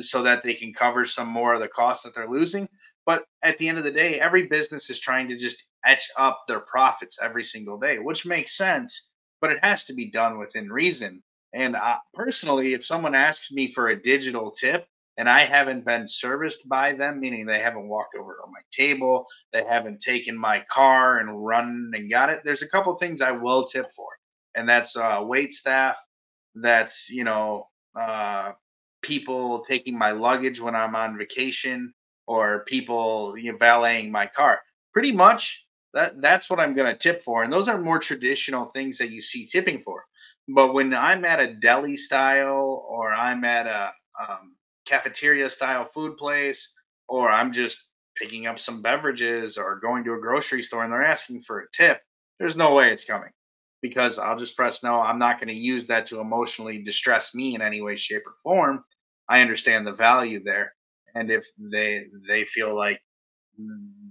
so 0.00 0.22
that 0.22 0.42
they 0.42 0.54
can 0.54 0.72
cover 0.72 1.04
some 1.04 1.28
more 1.28 1.54
of 1.54 1.60
the 1.60 1.68
costs 1.68 2.04
that 2.04 2.14
they're 2.14 2.28
losing 2.28 2.68
but 3.04 3.24
at 3.42 3.58
the 3.58 3.68
end 3.68 3.78
of 3.78 3.84
the 3.84 3.90
day 3.90 4.20
every 4.20 4.46
business 4.46 4.90
is 4.90 5.00
trying 5.00 5.28
to 5.28 5.36
just 5.36 5.64
etch 5.86 6.08
up 6.18 6.42
their 6.48 6.60
profits 6.60 7.18
every 7.20 7.44
single 7.44 7.78
day 7.78 7.98
which 7.98 8.26
makes 8.26 8.56
sense 8.56 9.10
but 9.40 9.50
it 9.50 9.58
has 9.62 9.84
to 9.84 9.92
be 9.92 10.10
done 10.10 10.38
within 10.38 10.70
reason 10.70 11.22
and 11.54 11.76
uh, 11.76 11.96
personally 12.14 12.74
if 12.74 12.84
someone 12.84 13.14
asks 13.14 13.52
me 13.52 13.66
for 13.66 13.88
a 13.88 14.02
digital 14.02 14.50
tip 14.50 14.86
and 15.18 15.28
I 15.28 15.44
haven't 15.44 15.84
been 15.84 16.08
serviced 16.08 16.68
by 16.68 16.92
them, 16.94 17.20
meaning 17.20 17.44
they 17.44 17.60
haven't 17.60 17.88
walked 17.88 18.14
over 18.18 18.34
to 18.34 18.50
my 18.50 18.60
table, 18.70 19.26
they 19.52 19.64
haven't 19.64 20.00
taken 20.00 20.36
my 20.36 20.62
car 20.70 21.18
and 21.18 21.44
run 21.44 21.92
and 21.94 22.10
got 22.10 22.30
it. 22.30 22.40
There's 22.44 22.62
a 22.62 22.68
couple 22.68 22.94
things 22.96 23.20
I 23.20 23.32
will 23.32 23.64
tip 23.64 23.90
for, 23.90 24.08
and 24.54 24.68
that's 24.68 24.96
uh, 24.96 25.20
wait 25.22 25.52
staff. 25.52 25.96
That's 26.54 27.10
you 27.10 27.24
know 27.24 27.68
uh, 27.98 28.52
people 29.02 29.64
taking 29.64 29.98
my 29.98 30.12
luggage 30.12 30.60
when 30.60 30.74
I'm 30.74 30.94
on 30.96 31.18
vacation, 31.18 31.92
or 32.26 32.64
people 32.66 33.36
you 33.36 33.52
know, 33.52 33.58
valeting 33.58 34.10
my 34.10 34.26
car. 34.26 34.60
Pretty 34.92 35.12
much 35.12 35.64
that 35.94 36.20
that's 36.20 36.48
what 36.48 36.60
I'm 36.60 36.74
going 36.74 36.92
to 36.92 36.98
tip 36.98 37.22
for, 37.22 37.42
and 37.42 37.52
those 37.52 37.68
are 37.68 37.80
more 37.80 37.98
traditional 37.98 38.66
things 38.66 38.98
that 38.98 39.10
you 39.10 39.20
see 39.20 39.46
tipping 39.46 39.82
for. 39.84 40.04
But 40.48 40.72
when 40.74 40.94
I'm 40.94 41.24
at 41.24 41.40
a 41.40 41.54
deli 41.54 41.96
style, 41.96 42.86
or 42.88 43.12
I'm 43.12 43.44
at 43.44 43.66
a 43.66 43.92
um, 44.20 44.56
cafeteria 44.86 45.50
style 45.50 45.88
food 45.92 46.16
place, 46.16 46.70
or 47.08 47.30
I'm 47.30 47.52
just 47.52 47.88
picking 48.16 48.46
up 48.46 48.58
some 48.58 48.82
beverages 48.82 49.56
or 49.56 49.80
going 49.80 50.04
to 50.04 50.14
a 50.14 50.20
grocery 50.20 50.62
store 50.62 50.84
and 50.84 50.92
they're 50.92 51.04
asking 51.04 51.40
for 51.40 51.60
a 51.60 51.70
tip, 51.72 52.00
there's 52.38 52.56
no 52.56 52.74
way 52.74 52.92
it's 52.92 53.04
coming 53.04 53.30
because 53.82 54.18
I'll 54.18 54.38
just 54.38 54.56
press 54.56 54.82
no. 54.82 55.00
I'm 55.00 55.18
not 55.18 55.38
going 55.38 55.48
to 55.48 55.54
use 55.54 55.86
that 55.88 56.06
to 56.06 56.20
emotionally 56.20 56.82
distress 56.82 57.34
me 57.34 57.54
in 57.54 57.62
any 57.62 57.82
way, 57.82 57.96
shape, 57.96 58.22
or 58.26 58.34
form. 58.42 58.84
I 59.28 59.40
understand 59.42 59.86
the 59.86 59.92
value 59.92 60.42
there, 60.42 60.74
and 61.14 61.30
if 61.30 61.46
they 61.58 62.06
they 62.28 62.44
feel 62.44 62.74
like 62.74 63.00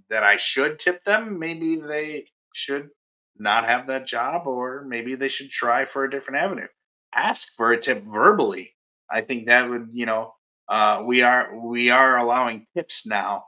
that 0.10 0.24
I 0.24 0.38
should 0.38 0.80
tip 0.80 1.04
them, 1.04 1.40
maybe 1.40 1.76
they 1.78 2.26
should 2.54 2.90
not 3.38 3.66
have 3.66 3.88
that 3.88 4.08
job, 4.08 4.48
or 4.48 4.84
maybe 4.88 5.16
they 5.16 5.28
should 5.30 5.50
try 5.50 5.86
for 5.86 6.04
a 6.04 6.10
different 6.12 6.42
avenue. 6.42 6.68
Ask 7.14 7.54
for 7.56 7.72
a 7.72 7.80
tip 7.80 8.04
verbally. 8.06 8.76
I 9.10 9.22
think 9.22 9.48
that 9.48 9.70
would, 9.70 9.90
you 9.92 10.06
know, 10.06 10.34
uh, 10.70 11.04
we 11.06 11.22
are 11.22 11.58
we 11.58 11.90
are 11.90 12.18
allowing 12.18 12.66
tips 12.76 13.06
now. 13.06 13.46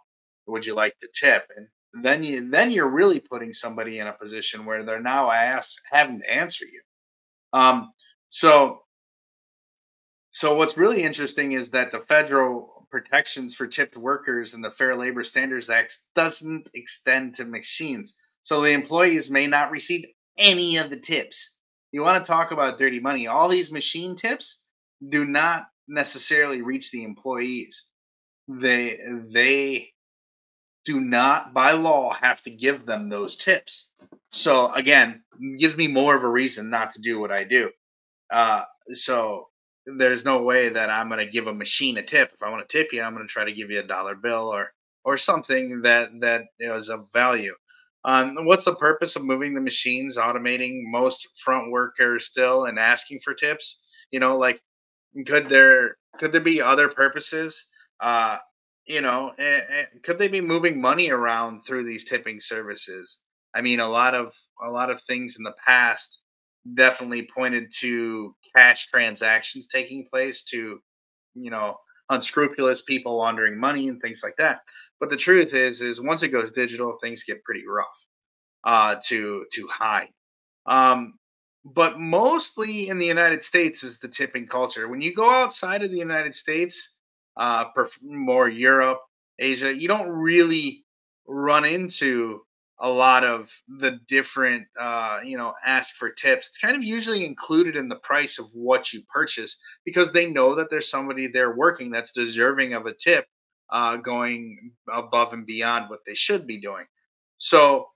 Would 0.48 0.66
you 0.66 0.76
like 0.76 0.98
to 1.00 1.08
tip? 1.14 1.44
And 1.56 1.68
then 2.02 2.24
you 2.24 2.50
then 2.50 2.72
you're 2.72 2.90
really 2.90 3.20
putting 3.20 3.54
somebody 3.54 4.00
in 4.00 4.08
a 4.08 4.14
position 4.14 4.66
where 4.66 4.84
they're 4.84 5.02
now 5.02 5.32
asked 5.32 5.82
having 5.92 6.20
to 6.20 6.32
answer 6.32 6.66
you. 6.66 6.82
Um, 7.58 7.92
so 8.30 8.84
so 10.32 10.56
what's 10.56 10.78
really 10.78 11.04
interesting 11.04 11.52
is 11.52 11.70
that 11.72 11.92
the 11.92 12.00
federal 12.00 12.88
protections 12.90 13.54
for 13.54 13.68
tipped 13.68 13.96
workers 13.96 14.54
and 14.54 14.64
the 14.64 14.72
Fair 14.72 14.96
Labor 14.96 15.24
Standards 15.24 15.70
Act 15.70 15.98
doesn't 16.16 16.70
extend 16.74 17.36
to 17.36 17.46
machines. 17.46 18.16
So 18.42 18.62
the 18.62 18.70
employees 18.70 19.30
may 19.30 19.48
not 19.48 19.72
receive 19.72 20.06
any 20.38 20.78
of 20.78 20.90
the 20.90 20.98
tips. 20.98 21.58
You 21.92 22.02
want 22.02 22.24
to 22.24 22.28
talk 22.28 22.52
about 22.52 22.80
dirty 22.80 23.00
money? 23.00 23.28
All 23.28 23.48
these 23.48 23.72
machine 23.72 24.16
tips 24.16 24.64
do 25.10 25.26
not 25.26 25.66
necessarily 25.88 26.62
reach 26.62 26.92
the 26.92 27.04
employees. 27.04 27.86
They 28.48 29.00
they 29.32 29.90
do 30.86 31.00
not 31.00 31.54
by 31.54 31.72
law 31.72 32.14
have 32.14 32.42
to 32.44 32.50
give 32.50 32.86
them 32.86 33.10
those 33.10 33.36
tips. 33.36 33.90
So 34.32 34.72
again, 34.74 35.24
gives 35.58 35.78
me 35.78 35.88
more 35.88 36.16
of 36.16 36.24
a 36.24 36.30
reason 36.30 36.70
not 36.70 36.92
to 36.92 37.02
do 37.02 37.20
what 37.20 37.32
I 37.32 37.44
do. 37.44 37.70
Uh, 38.32 38.64
so 38.94 39.48
there's 39.86 40.26
no 40.26 40.42
way 40.42 40.70
that 40.70 40.90
I'm 40.90 41.10
going 41.10 41.24
to 41.24 41.32
give 41.32 41.48
a 41.48 41.54
machine 41.54 41.98
a 41.98 42.04
tip. 42.04 42.32
If 42.34 42.42
I 42.42 42.50
want 42.50 42.68
to 42.68 42.78
tip 42.78 42.92
you, 42.92 43.02
I'm 43.02 43.14
going 43.14 43.28
to 43.28 43.32
try 43.32 43.46
to 43.46 43.54
give 43.54 43.70
you 43.70 43.80
a 43.80 43.84
dollar 43.84 44.16
bill 44.16 44.48
or 44.48 44.74
or 45.06 45.18
something 45.18 45.82
that 45.82 46.10
that 46.22 46.46
is 46.60 46.90
of 46.90 47.08
value. 47.14 47.54
Um, 48.06 48.46
what's 48.46 48.66
the 48.66 48.76
purpose 48.76 49.16
of 49.16 49.24
moving 49.24 49.54
the 49.54 49.62
machines, 49.62 50.18
automating 50.18 50.82
most 50.86 51.28
front 51.38 51.72
workers 51.72 52.26
still, 52.26 52.66
and 52.66 52.78
asking 52.80 53.20
for 53.20 53.34
tips? 53.34 53.82
You 54.12 54.20
know, 54.20 54.38
like 54.38 54.62
could 55.26 55.50
there 55.50 55.98
could 56.20 56.32
there 56.32 56.42
be 56.42 56.62
other 56.62 56.90
purposes? 56.90 57.68
Uh, 58.00 58.38
you 58.86 59.02
know, 59.02 59.32
could 60.04 60.18
they 60.18 60.28
be 60.28 60.42
moving 60.42 60.82
money 60.82 61.10
around 61.10 61.62
through 61.62 61.86
these 61.86 62.06
tipping 62.06 62.40
services? 62.40 63.20
I 63.56 63.62
mean, 63.62 63.80
a 63.80 63.88
lot 63.88 64.16
of 64.16 64.34
a 64.66 64.70
lot 64.70 64.90
of 64.90 65.02
things 65.04 65.36
in 65.38 65.44
the 65.44 65.54
past 65.66 66.22
definitely 66.76 67.28
pointed 67.36 67.72
to 67.80 68.36
cash 68.56 68.88
transactions 68.88 69.68
taking 69.68 70.06
place 70.12 70.44
to, 70.44 70.80
you 71.36 71.52
know, 71.52 71.78
unscrupulous 72.10 72.82
people 72.82 73.18
laundering 73.18 73.60
money 73.60 73.88
and 73.88 74.02
things 74.02 74.22
like 74.24 74.36
that. 74.38 74.60
But 75.00 75.10
the 75.10 75.18
truth 75.18 75.54
is, 75.54 75.82
is 75.82 76.02
once 76.02 76.24
it 76.24 76.30
goes 76.30 76.52
digital, 76.52 76.98
things 77.02 77.24
get 77.24 77.44
pretty 77.44 77.64
rough 77.68 78.08
uh, 78.66 78.96
to 79.08 79.46
to 79.54 79.68
hide. 79.68 80.10
Um, 80.68 81.16
but 81.66 82.00
mostly 82.00 82.90
in 82.90 83.00
the 83.00 83.06
United 83.08 83.44
States 83.44 83.84
is 83.84 84.00
the 84.00 84.08
tipping 84.10 84.48
culture. 84.48 84.88
When 84.90 85.02
you 85.02 85.14
go 85.14 85.30
outside 85.30 85.84
of 85.84 85.92
the 85.92 86.00
United 86.00 86.36
States, 86.36 86.93
uh, 87.38 87.66
more 88.02 88.50
Europe, 88.50 89.00
Asia, 89.40 89.74
you 89.74 89.88
don't 89.88 90.10
really 90.10 90.84
run 91.28 91.66
into 91.66 92.42
a 92.80 92.90
lot 92.90 93.24
of 93.24 93.50
the 93.80 94.00
different, 94.08 94.66
uh, 94.80 95.20
you 95.24 95.38
know, 95.38 95.54
ask 95.66 95.96
for 95.96 96.10
tips. 96.10 96.50
It's 96.50 96.58
kind 96.58 96.76
of 96.76 96.84
usually 96.84 97.26
included 97.26 97.76
in 97.76 97.88
the 97.88 97.96
price 97.98 98.40
of 98.40 98.50
what 98.54 98.92
you 98.92 99.02
purchase 99.14 99.58
because 99.86 100.12
they 100.12 100.30
know 100.30 100.56
that 100.56 100.70
there's 100.70 100.90
somebody 100.90 101.28
there 101.28 101.56
working 101.56 101.92
that's 101.92 102.12
deserving 102.12 102.74
of 102.74 102.86
a 102.86 102.94
tip, 102.94 103.26
uh, 103.72 103.98
going 103.98 104.72
above 104.92 105.34
and 105.34 105.46
beyond 105.46 105.90
what 105.90 106.00
they 106.06 106.16
should 106.16 106.46
be 106.46 106.60
doing. 106.60 106.86
So 107.38 107.88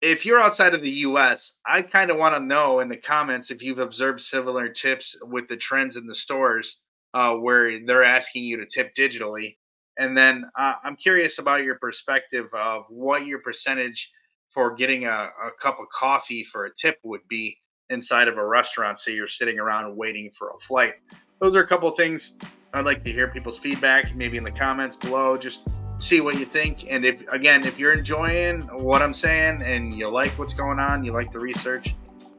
if 0.00 0.26
you're 0.26 0.42
outside 0.42 0.74
of 0.74 0.82
the 0.82 0.90
US, 0.90 1.58
I 1.64 1.82
kind 1.82 2.10
of 2.10 2.16
want 2.16 2.34
to 2.34 2.40
know 2.40 2.80
in 2.80 2.88
the 2.88 2.96
comments 2.96 3.50
if 3.50 3.62
you've 3.62 3.78
observed 3.78 4.20
similar 4.20 4.68
tips 4.68 5.16
with 5.22 5.48
the 5.48 5.56
trends 5.56 5.96
in 5.96 6.06
the 6.06 6.14
stores 6.14 6.82
uh, 7.14 7.34
where 7.34 7.78
they're 7.84 8.04
asking 8.04 8.44
you 8.44 8.58
to 8.58 8.66
tip 8.66 8.94
digitally. 8.94 9.56
And 9.96 10.18
then 10.18 10.44
uh, 10.58 10.74
I'm 10.84 10.96
curious 10.96 11.38
about 11.38 11.62
your 11.62 11.76
perspective 11.76 12.46
of 12.52 12.84
what 12.88 13.26
your 13.26 13.38
percentage 13.38 14.10
for 14.48 14.74
getting 14.74 15.04
a, 15.06 15.08
a 15.08 15.50
cup 15.60 15.78
of 15.80 15.86
coffee 15.88 16.44
for 16.44 16.64
a 16.64 16.70
tip 16.74 16.98
would 17.04 17.26
be 17.28 17.56
inside 17.90 18.28
of 18.28 18.36
a 18.36 18.44
restaurant. 18.44 18.98
Say 18.98 19.14
you're 19.14 19.28
sitting 19.28 19.58
around 19.58 19.96
waiting 19.96 20.30
for 20.36 20.50
a 20.50 20.58
flight. 20.58 20.94
Those 21.40 21.54
are 21.54 21.62
a 21.62 21.66
couple 21.66 21.88
of 21.88 21.96
things 21.96 22.36
I'd 22.72 22.84
like 22.84 23.04
to 23.04 23.12
hear 23.12 23.28
people's 23.28 23.58
feedback, 23.58 24.14
maybe 24.16 24.36
in 24.36 24.44
the 24.44 24.50
comments 24.50 24.96
below. 24.96 25.36
Just 25.36 25.68
see 25.98 26.20
what 26.20 26.38
you 26.38 26.44
think. 26.44 26.86
And 26.90 27.04
if 27.04 27.20
again, 27.28 27.64
if 27.64 27.78
you're 27.78 27.92
enjoying 27.92 28.62
what 28.82 29.02
I'm 29.02 29.14
saying 29.14 29.62
and 29.62 29.94
you 29.94 30.08
like 30.08 30.30
what's 30.32 30.54
going 30.54 30.80
on, 30.80 31.04
you 31.04 31.12
like 31.12 31.30
the 31.30 31.38
research 31.38 31.94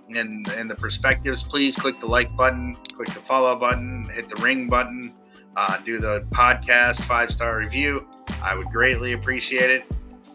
and 0.10 0.48
and 0.50 0.70
the 0.70 0.76
perspectives, 0.76 1.44
please 1.44 1.76
click 1.76 2.00
the 2.00 2.06
like 2.06 2.36
button, 2.36 2.76
click 2.94 3.08
the 3.10 3.20
follow 3.22 3.56
button, 3.56 4.08
hit 4.10 4.30
the 4.30 4.42
ring 4.42 4.68
button, 4.68 5.14
uh, 5.56 5.78
do 5.82 6.00
the 6.00 6.26
podcast 6.32 7.02
five 7.04 7.32
star 7.32 7.58
review. 7.58 8.08
I 8.44 8.56
would 8.56 8.68
greatly 8.68 9.14
appreciate 9.14 9.70
it. 9.70 9.86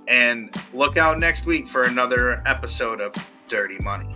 And 0.09 0.54
look 0.72 0.96
out 0.96 1.20
next 1.20 1.46
week 1.46 1.68
for 1.68 1.83
another 1.83 2.42
episode 2.46 3.00
of 3.00 3.14
Dirty 3.48 3.78
Money. 3.80 4.11